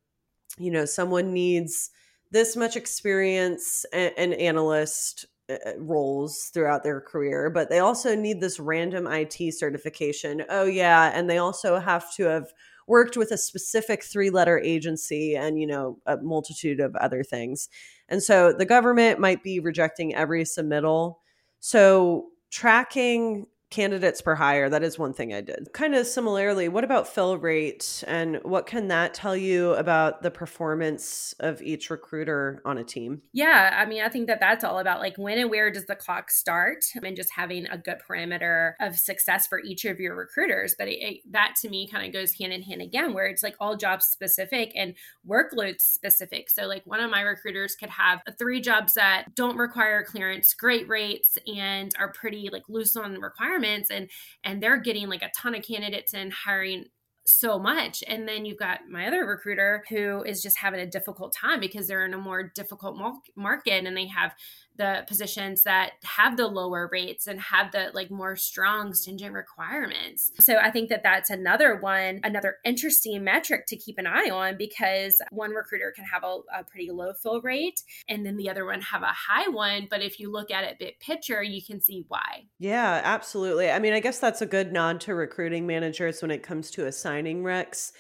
you 0.58 0.72
know, 0.72 0.86
someone 0.86 1.34
needs 1.34 1.92
this 2.32 2.56
much 2.56 2.76
experience 2.76 3.86
and, 3.94 4.34
analyst 4.34 5.26
uh, 5.50 5.58
uh, 5.66 5.74
roles 5.78 6.52
throughout 6.54 6.84
their 6.84 7.02
career, 7.02 7.50
but 7.50 7.70
they 7.70 7.80
also 7.80 8.16
need 8.16 8.42
this 8.42 8.60
random 8.60 9.08
IT 9.08 9.54
certification. 9.54 10.44
Oh, 10.50 10.66
yeah. 10.66 11.12
And 11.14 11.30
they 11.30 11.38
also 11.38 11.80
have 11.80 12.14
to 12.16 12.26
have 12.26 12.54
worked 12.86 13.16
with 13.16 13.32
a 13.32 13.38
specific 13.38 14.04
three 14.04 14.30
letter 14.30 14.60
agency 14.60 15.36
and, 15.36 15.60
you 15.60 15.68
know, 15.68 16.00
a 16.06 16.18
multitude 16.18 16.80
of 16.80 16.96
other 16.98 17.24
things. 17.24 17.70
And 18.10 18.22
so 18.22 18.52
the 18.52 18.66
government 18.66 19.20
might 19.20 19.44
be 19.44 19.60
rejecting 19.60 20.14
every 20.14 20.44
submittal 20.44 21.16
so 21.60 22.28
tracking 22.52 23.48
candidates 23.70 24.22
per 24.22 24.36
hire 24.36 24.70
that 24.70 24.84
is 24.84 24.98
one 24.98 25.14
thing 25.14 25.34
i 25.34 25.42
did. 25.42 25.70
Kind 25.74 25.96
of 25.96 26.08
similarly 26.08 26.70
what 26.70 26.84
about 26.84 27.08
fill 27.08 27.38
rate 27.38 28.04
and 28.08 28.40
what 28.44 28.66
can 28.66 28.88
that 28.88 29.14
tell 29.14 29.36
you 29.36 29.74
about 29.74 30.22
the 30.22 30.32
performance 30.32 31.34
of 31.40 31.62
each 31.62 31.90
recruiter 31.90 32.62
on 32.66 32.78
a 32.78 32.84
team? 32.84 33.22
Yeah 33.34 33.78
i 33.80 33.86
mean 33.86 34.02
i 34.02 34.10
think 34.10 34.28
that 34.28 34.40
that's 34.40 34.64
all 34.64 34.80
about 34.80 35.00
like 35.00 35.18
when 35.18 35.38
and 35.38 35.50
where 35.50 35.72
does 35.72 35.86
the 35.86 35.96
clock 35.96 36.32
start 36.32 36.86
and 37.04 37.16
just 37.16 37.32
having 37.34 37.68
a 37.68 37.78
good 37.78 37.98
parameter 38.08 38.74
of 38.80 38.98
success 38.98 39.48
for 39.48 39.60
each 39.60 39.86
of 39.86 40.00
your 40.00 40.16
recruiters. 40.16 40.76
But 40.78 40.88
it, 40.88 41.00
it, 41.02 41.32
that 41.32 41.56
to 41.62 41.70
me 41.70 41.88
kind 41.88 42.06
of 42.06 42.14
goes 42.14 42.34
hand 42.34 42.54
in 42.54 42.62
hand 42.62 42.82
again 42.82 43.14
where 43.14 43.28
it's 43.28 43.44
like 43.44 43.56
all 43.60 43.76
job 43.76 44.02
specific 44.02 44.72
and 44.76 44.96
workload 45.28 45.82
specific. 45.82 46.50
So 46.50 46.68
like 46.68 46.84
one 46.86 47.00
of 47.00 47.12
my 47.12 47.22
recruiters 47.22 47.76
could 47.76 47.90
have 47.90 48.22
three 48.38 48.62
jobs 48.62 48.94
that 48.94 49.36
don't 49.36 49.58
require 49.58 50.04
clearance 50.04 50.54
great 50.54 50.88
rates 50.88 51.38
and 51.48 51.92
are 52.00 52.12
pretty 52.12 52.50
like 52.52 52.64
loose 52.70 52.96
on 52.96 53.20
requirements 53.20 53.59
and 53.64 54.10
and 54.44 54.62
they're 54.62 54.80
getting 54.80 55.08
like 55.10 55.22
a 55.22 55.32
ton 55.38 55.56
of 55.56 55.64
candidates 55.64 56.14
and 56.14 56.32
hiring 56.34 56.86
so 57.26 57.60
much. 57.60 58.04
And 58.08 58.28
then 58.28 58.46
you've 58.46 58.58
got 58.58 58.90
my 58.90 59.08
other 59.08 59.26
recruiter 59.26 59.84
who 59.90 60.24
is 60.24 60.42
just 60.42 60.58
having 60.58 60.80
a 60.80 60.86
difficult 60.86 61.34
time 61.34 61.60
because 61.60 61.88
they're 61.88 62.06
in 62.06 62.14
a 62.14 62.18
more 62.18 62.52
difficult 62.56 62.98
market 63.36 63.86
and 63.86 63.96
they 63.96 64.08
have 64.08 64.34
the 64.80 65.04
positions 65.08 65.64
that 65.64 65.92
have 66.04 66.38
the 66.38 66.48
lower 66.48 66.90
rates 66.92 67.28
and 67.28 67.40
have 67.40 67.72
the 67.74 67.92
like 67.94 68.10
more 68.10 68.38
strong 68.38 68.94
stringent 68.94 69.34
requirements. 69.34 70.32
So 70.40 70.56
I 70.56 70.72
think 70.72 70.90
that 70.90 71.04
that's 71.04 71.30
another 71.30 71.76
one, 71.76 72.22
another 72.24 72.58
interesting 72.64 73.22
metric 73.22 73.66
to 73.68 73.76
keep 73.76 73.98
an 73.98 74.08
eye 74.08 74.30
on 74.32 74.58
because 74.58 75.22
one 75.32 75.52
recruiter 75.52 75.92
can 75.94 76.06
have 76.06 76.24
a, 76.24 76.40
a 76.58 76.64
pretty 76.64 76.90
low 76.92 77.12
fill 77.12 77.42
rate 77.42 77.84
and 78.08 78.26
then 78.26 78.38
the 78.38 78.50
other 78.50 78.66
one 78.66 78.80
have 78.80 79.04
a 79.04 79.08
high 79.08 79.50
one. 79.50 79.88
But 79.90 80.02
if 80.02 80.18
you 80.18 80.32
look 80.32 80.50
at 80.50 80.64
it 80.64 80.80
big 80.80 80.98
picture, 81.02 81.44
you 81.44 81.62
can 81.62 81.82
see 81.82 82.06
why. 82.08 82.46
Yeah, 82.58 83.02
absolutely. 83.04 83.70
I 83.70 83.80
mean, 83.80 83.92
I 83.92 84.00
guess 84.00 84.20
that's 84.20 84.42
a 84.42 84.46
good 84.46 84.72
nod 84.72 85.02
to 85.02 85.14
recruiting 85.14 85.68
managers 85.68 86.22
when 86.22 86.32
it 86.32 86.42
comes 86.42 86.72
to 86.72 86.86
assigning 86.86 87.44
recs 87.44 87.92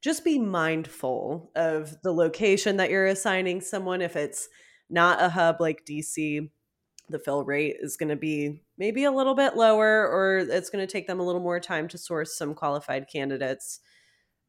just 0.00 0.24
be 0.24 0.38
mindful 0.38 1.50
of 1.54 2.00
the 2.00 2.12
location 2.12 2.78
that 2.78 2.88
you're 2.88 3.06
assigning 3.06 3.60
someone 3.60 4.00
if 4.00 4.16
it's 4.16 4.48
not 4.90 5.22
a 5.22 5.28
hub 5.28 5.56
like 5.60 5.84
DC, 5.84 6.48
the 7.08 7.18
fill 7.18 7.44
rate 7.44 7.76
is 7.80 7.96
going 7.96 8.08
to 8.08 8.16
be 8.16 8.62
maybe 8.78 9.04
a 9.04 9.10
little 9.10 9.34
bit 9.34 9.56
lower, 9.56 10.08
or 10.08 10.38
it's 10.38 10.70
going 10.70 10.86
to 10.86 10.90
take 10.90 11.06
them 11.06 11.20
a 11.20 11.24
little 11.24 11.40
more 11.40 11.60
time 11.60 11.88
to 11.88 11.98
source 11.98 12.36
some 12.36 12.54
qualified 12.54 13.06
candidates 13.12 13.80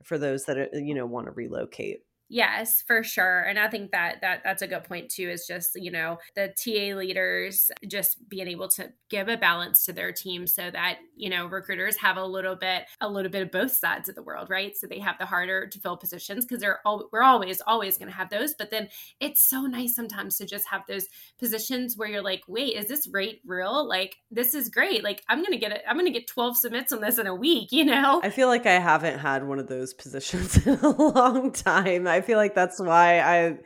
for 0.04 0.18
those 0.18 0.46
that 0.46 0.58
uh, 0.58 0.66
you 0.78 0.94
know 0.94 1.06
want 1.06 1.28
to 1.28 1.32
relocate. 1.32 2.02
Yes, 2.34 2.82
for 2.88 3.04
sure. 3.04 3.42
And 3.42 3.60
I 3.60 3.68
think 3.68 3.92
that 3.92 4.22
that 4.22 4.40
that's 4.42 4.62
a 4.62 4.68
good 4.68 4.86
point 4.86 5.10
too 5.10 5.30
is 5.30 5.46
just, 5.46 5.72
you 5.76 5.92
know, 5.92 6.18
the 6.34 6.48
TA 6.48 6.96
leaders 6.98 7.70
just 7.86 8.30
being 8.30 8.48
able 8.48 8.70
to 8.70 8.94
give 9.10 9.28
a 9.28 9.36
balance 9.36 9.84
to 9.86 9.92
their 9.92 10.14
team 10.14 10.48
so 10.48 10.72
that, 10.72 11.00
you 11.18 11.30
know, 11.30 11.48
recruiters 11.48 11.98
have 11.98 12.16
a 12.16 12.26
little 12.26 12.56
bit 12.56 12.84
a 13.02 13.10
little 13.10 13.30
bit 13.30 13.42
of 13.42 13.52
both 13.52 13.74
sides 13.74 14.08
of 14.08 14.16
the 14.16 14.24
world, 14.24 14.50
right? 14.50 14.78
So 14.78 14.88
they 14.88 15.00
have 15.00 15.18
the 15.20 15.26
harder 15.26 15.68
to 15.68 15.80
fill 15.80 15.98
positions 15.98 16.46
because 16.46 16.62
they're 16.62 16.80
all 16.86 17.10
we're 17.12 17.22
always 17.22 17.60
always 17.68 17.98
going 17.98 18.10
to 18.10 18.16
have 18.16 18.30
those, 18.30 18.54
but 18.54 18.72
then 18.72 18.88
it's 19.20 19.42
so 19.42 19.64
nice 19.64 19.94
sometimes 19.94 20.38
to 20.38 20.46
just 20.46 20.70
have 20.70 20.84
those 20.88 21.08
positions 21.38 21.98
where 21.98 22.08
you're 22.08 22.24
like, 22.24 22.44
"Wait, 22.48 22.78
is 22.78 22.88
this 22.88 23.10
rate 23.12 23.42
real? 23.46 23.86
Like 23.86 24.16
this 24.32 24.54
is 24.54 24.70
great. 24.70 25.04
Like 25.04 25.22
I'm 25.28 25.40
going 25.40 25.52
to 25.52 25.58
get 25.58 25.74
it 25.74 25.82
I'm 25.86 25.98
going 25.98 26.06
to 26.06 26.18
get 26.18 26.28
12 26.28 26.56
submits 26.56 26.94
on 26.94 27.02
this 27.02 27.18
in 27.18 27.28
a 27.28 27.36
week, 27.36 27.74
you 27.74 27.84
know?" 27.84 28.22
I 28.24 28.30
feel 28.30 28.48
like 28.48 28.66
I 28.66 28.80
haven't 28.80 29.20
had 29.20 29.46
one 29.46 29.60
of 29.60 29.68
those 29.68 29.94
positions 29.94 30.56
in 30.66 30.80
a 30.80 30.90
long 30.90 31.52
time. 31.52 32.08
I 32.08 32.21
feel 32.22 32.38
like 32.38 32.56
that's 32.56 32.80
why 32.80 33.20
I 33.20 33.58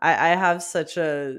I, 0.00 0.32
I 0.32 0.36
have 0.36 0.62
such 0.62 0.96
a 0.96 1.38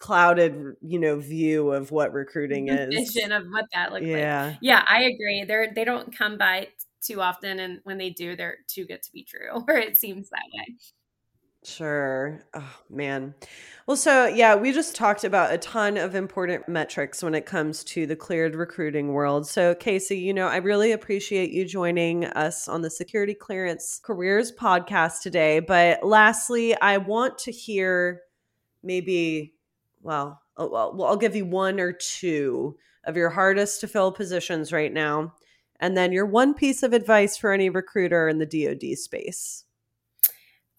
clouded, 0.00 0.76
you 0.80 0.98
know, 0.98 1.16
view 1.16 1.70
of 1.72 1.92
what 1.92 2.12
recruiting 2.12 2.68
is. 2.68 3.12
Vision 3.12 3.32
of 3.32 3.44
what 3.50 3.66
that 3.72 3.92
looks 3.92 4.06
yeah. 4.06 4.46
like. 4.46 4.58
Yeah, 4.60 4.84
I 4.88 5.02
agree. 5.02 5.44
They're 5.46 5.72
they 5.72 5.84
don't 5.84 6.16
come 6.16 6.38
by 6.38 6.68
too 7.02 7.20
often, 7.20 7.60
and 7.60 7.80
when 7.84 7.98
they 7.98 8.10
do, 8.10 8.34
they're 8.34 8.58
too 8.66 8.84
good 8.86 9.02
to 9.02 9.12
be 9.12 9.24
true, 9.24 9.62
or 9.68 9.76
it 9.76 9.96
seems 9.96 10.30
that 10.30 10.42
way. 10.52 10.74
Sure. 11.62 12.40
Oh, 12.54 12.74
man. 12.88 13.34
Well, 13.86 13.96
so 13.96 14.26
yeah, 14.26 14.54
we 14.54 14.72
just 14.72 14.96
talked 14.96 15.24
about 15.24 15.52
a 15.52 15.58
ton 15.58 15.98
of 15.98 16.14
important 16.14 16.66
metrics 16.68 17.22
when 17.22 17.34
it 17.34 17.44
comes 17.44 17.84
to 17.84 18.06
the 18.06 18.16
cleared 18.16 18.54
recruiting 18.54 19.12
world. 19.12 19.46
So, 19.46 19.74
Casey, 19.74 20.16
you 20.18 20.32
know, 20.32 20.46
I 20.46 20.56
really 20.56 20.92
appreciate 20.92 21.50
you 21.50 21.66
joining 21.66 22.24
us 22.24 22.66
on 22.66 22.80
the 22.80 22.88
Security 22.88 23.34
Clearance 23.34 24.00
Careers 24.02 24.50
podcast 24.52 25.20
today. 25.20 25.60
But 25.60 26.02
lastly, 26.02 26.74
I 26.80 26.96
want 26.96 27.36
to 27.40 27.52
hear 27.52 28.22
maybe, 28.82 29.54
well, 30.00 30.40
oh, 30.56 30.68
well, 30.68 31.04
I'll 31.04 31.16
give 31.18 31.36
you 31.36 31.44
one 31.44 31.78
or 31.78 31.92
two 31.92 32.78
of 33.04 33.18
your 33.18 33.28
hardest 33.28 33.82
to 33.82 33.88
fill 33.88 34.12
positions 34.12 34.72
right 34.72 34.92
now. 34.92 35.34
And 35.78 35.94
then 35.94 36.10
your 36.12 36.26
one 36.26 36.54
piece 36.54 36.82
of 36.82 36.94
advice 36.94 37.36
for 37.36 37.52
any 37.52 37.68
recruiter 37.68 38.28
in 38.28 38.38
the 38.38 38.46
DoD 38.46 38.96
space. 38.96 39.64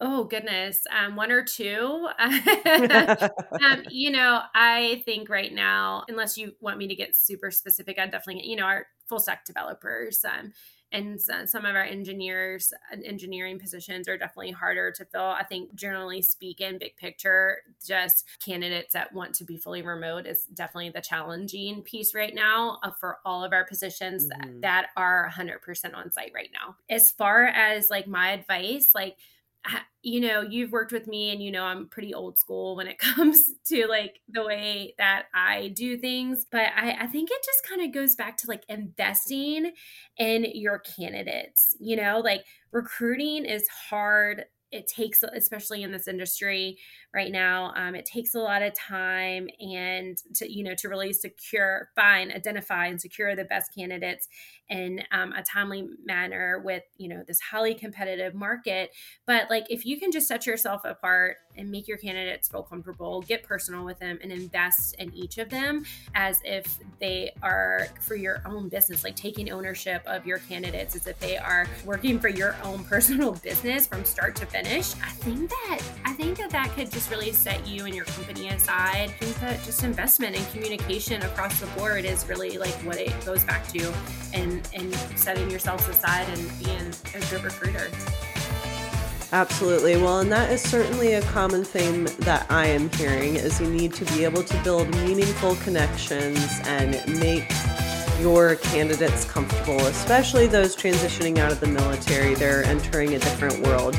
Oh 0.04 0.24
goodness, 0.24 0.80
um, 0.90 1.14
one 1.14 1.30
or 1.30 1.44
two. 1.44 2.08
um, 2.18 3.84
you 3.88 4.10
know, 4.10 4.40
I 4.52 5.00
think 5.06 5.28
right 5.28 5.52
now, 5.52 6.04
unless 6.08 6.36
you 6.36 6.56
want 6.60 6.78
me 6.78 6.88
to 6.88 6.96
get 6.96 7.14
super 7.14 7.52
specific, 7.52 8.00
I 8.00 8.06
definitely, 8.06 8.48
you 8.48 8.56
know, 8.56 8.64
our 8.64 8.88
full 9.08 9.20
stack 9.20 9.44
developers 9.44 10.24
um, 10.24 10.52
and 10.90 11.20
some 11.20 11.64
of 11.64 11.76
our 11.76 11.84
engineers, 11.84 12.72
uh, 12.92 12.96
engineering 13.04 13.60
positions 13.60 14.08
are 14.08 14.18
definitely 14.18 14.50
harder 14.50 14.90
to 14.90 15.04
fill. 15.04 15.22
I 15.22 15.44
think, 15.44 15.72
generally 15.76 16.20
speaking, 16.20 16.78
big 16.78 16.96
picture, 16.96 17.58
just 17.86 18.26
candidates 18.44 18.94
that 18.94 19.12
want 19.12 19.36
to 19.36 19.44
be 19.44 19.56
fully 19.56 19.82
remote 19.82 20.26
is 20.26 20.46
definitely 20.52 20.90
the 20.90 21.00
challenging 21.00 21.82
piece 21.82 22.12
right 22.12 22.34
now 22.34 22.80
uh, 22.82 22.90
for 22.90 23.18
all 23.24 23.44
of 23.44 23.52
our 23.52 23.64
positions 23.64 24.26
mm-hmm. 24.26 24.60
that, 24.60 24.86
that 24.86 24.86
are 24.96 25.30
100% 25.32 25.94
on 25.94 26.10
site 26.10 26.32
right 26.34 26.50
now. 26.52 26.74
As 26.90 27.12
far 27.12 27.46
as 27.46 27.88
like 27.88 28.08
my 28.08 28.32
advice, 28.32 28.90
like 28.94 29.16
you 30.02 30.20
know, 30.20 30.40
you've 30.40 30.72
worked 30.72 30.92
with 30.92 31.06
me 31.06 31.30
and 31.30 31.40
you 31.40 31.52
know 31.52 31.64
I'm 31.64 31.88
pretty 31.88 32.12
old 32.12 32.36
school 32.36 32.74
when 32.74 32.88
it 32.88 32.98
comes 32.98 33.50
to 33.68 33.86
like 33.86 34.20
the 34.28 34.44
way 34.44 34.94
that 34.98 35.26
I 35.34 35.68
do 35.68 35.96
things. 35.96 36.46
But 36.50 36.70
I, 36.76 36.96
I 37.02 37.06
think 37.06 37.30
it 37.30 37.44
just 37.44 37.66
kind 37.68 37.82
of 37.82 37.92
goes 37.92 38.16
back 38.16 38.36
to 38.38 38.48
like 38.48 38.64
investing 38.68 39.72
in 40.18 40.46
your 40.54 40.80
candidates. 40.80 41.76
You 41.78 41.96
know, 41.96 42.20
like 42.20 42.44
recruiting 42.72 43.44
is 43.44 43.68
hard 43.68 44.44
it 44.72 44.86
takes 44.86 45.22
especially 45.22 45.82
in 45.82 45.92
this 45.92 46.08
industry 46.08 46.78
right 47.14 47.30
now 47.30 47.72
um, 47.76 47.94
it 47.94 48.04
takes 48.04 48.34
a 48.34 48.38
lot 48.38 48.62
of 48.62 48.74
time 48.74 49.48
and 49.60 50.18
to 50.34 50.50
you 50.50 50.64
know 50.64 50.74
to 50.74 50.88
really 50.88 51.12
secure 51.12 51.90
find 51.94 52.32
identify 52.32 52.86
and 52.86 53.00
secure 53.00 53.36
the 53.36 53.44
best 53.44 53.74
candidates 53.74 54.28
in 54.72 55.02
um, 55.12 55.32
a 55.32 55.42
timely 55.42 55.86
manner 56.04 56.60
with 56.64 56.82
you 56.96 57.08
know 57.08 57.22
this 57.26 57.40
highly 57.40 57.74
competitive 57.74 58.34
market. 58.34 58.90
But 59.26 59.50
like 59.50 59.66
if 59.68 59.84
you 59.84 60.00
can 60.00 60.10
just 60.10 60.26
set 60.26 60.46
yourself 60.46 60.82
apart 60.84 61.36
and 61.56 61.70
make 61.70 61.88
your 61.88 61.98
candidates 61.98 62.48
feel 62.48 62.62
comfortable 62.62 63.22
get 63.22 63.42
personal 63.42 63.84
with 63.84 63.98
them 63.98 64.18
and 64.22 64.32
invest 64.32 64.94
in 64.98 65.12
each 65.14 65.38
of 65.38 65.50
them 65.50 65.84
as 66.14 66.40
if 66.44 66.78
they 66.98 67.32
are 67.42 67.88
for 68.00 68.14
your 68.14 68.42
own 68.44 68.68
business. 68.68 69.04
Like 69.04 69.16
taking 69.16 69.50
ownership 69.50 70.02
of 70.06 70.26
your 70.26 70.38
candidates 70.38 70.96
as 70.96 71.06
if 71.06 71.18
they 71.18 71.36
are 71.36 71.66
working 71.84 72.18
for 72.18 72.28
your 72.28 72.56
own 72.62 72.84
personal 72.92 73.32
business 73.32 73.86
from 73.86 74.04
start 74.04 74.36
to 74.36 74.46
finish. 74.46 74.94
I 75.02 75.10
think 75.10 75.50
that 75.50 75.80
i 76.04 76.12
think 76.12 76.38
that 76.38 76.50
that 76.50 76.70
could 76.70 76.90
just 76.90 77.10
really 77.10 77.32
set 77.32 77.66
you 77.66 77.84
and 77.86 77.94
your 77.94 78.04
company 78.04 78.48
aside. 78.48 79.10
I 79.10 79.24
think 79.24 79.40
that 79.40 79.62
just 79.64 79.82
investment 79.84 80.36
and 80.36 80.46
communication 80.52 81.22
across 81.22 81.58
the 81.60 81.66
board 81.78 82.04
is 82.04 82.26
really 82.28 82.58
like 82.58 82.74
what 82.84 82.96
it 82.96 83.12
goes 83.24 83.44
back 83.44 83.66
to 83.68 83.92
and 84.32 84.68
and 84.74 84.94
setting 85.16 85.50
yourselves 85.50 85.86
aside 85.88 86.28
and 86.28 86.64
being 86.64 86.92
a 87.14 87.30
good 87.30 87.44
recruiter. 87.44 87.88
Absolutely. 89.32 89.96
Well, 89.96 90.20
and 90.20 90.30
that 90.30 90.52
is 90.52 90.60
certainly 90.60 91.14
a 91.14 91.22
common 91.22 91.64
theme 91.64 92.04
that 92.18 92.44
I 92.50 92.66
am 92.66 92.90
hearing 92.90 93.36
is 93.36 93.58
you 93.58 93.66
need 93.66 93.94
to 93.94 94.04
be 94.04 94.24
able 94.24 94.42
to 94.42 94.62
build 94.62 94.94
meaningful 94.96 95.56
connections 95.56 96.60
and 96.64 96.90
make 97.18 97.50
your 98.20 98.56
candidates 98.56 99.24
comfortable, 99.24 99.86
especially 99.86 100.46
those 100.46 100.76
transitioning 100.76 101.38
out 101.38 101.50
of 101.50 101.60
the 101.60 101.66
military. 101.66 102.34
They're 102.34 102.62
entering 102.64 103.14
a 103.14 103.18
different 103.18 103.66
world. 103.66 103.98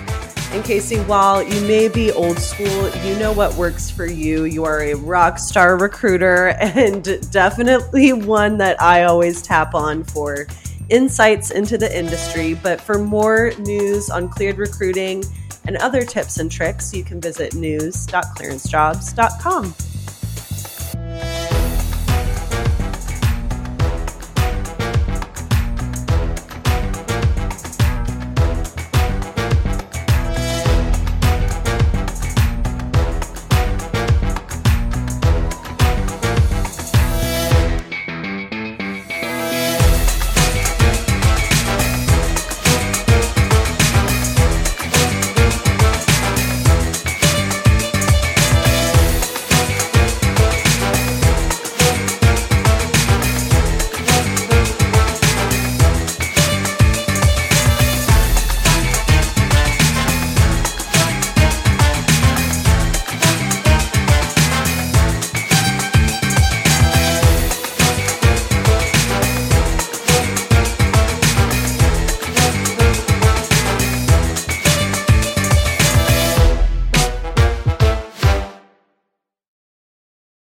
And 0.51 0.63
Casey, 0.63 0.97
while 0.97 1.41
you 1.41 1.59
may 1.61 1.87
be 1.87 2.11
old 2.11 2.37
school, 2.37 2.89
you 3.03 3.15
know 3.17 3.33
what 3.33 3.55
works 3.55 3.89
for 3.89 4.05
you. 4.05 4.43
You 4.43 4.65
are 4.65 4.83
a 4.83 4.93
rock 4.93 5.39
star 5.39 5.79
recruiter 5.79 6.49
and 6.59 7.03
definitely 7.31 8.13
one 8.13 8.57
that 8.57 8.79
I 8.79 9.05
always 9.05 9.41
tap 9.41 9.73
on 9.73 10.03
for 10.03 10.45
insights 10.89 11.51
into 11.51 11.77
the 11.77 11.95
industry. 11.97 12.55
But 12.55 12.81
for 12.81 12.97
more 12.97 13.51
news 13.59 14.09
on 14.09 14.27
cleared 14.29 14.57
recruiting 14.57 15.23
and 15.65 15.77
other 15.77 16.03
tips 16.03 16.39
and 16.39 16.51
tricks, 16.51 16.93
you 16.93 17.03
can 17.03 17.21
visit 17.21 17.53
news.clearancejobs.com. 17.53 19.92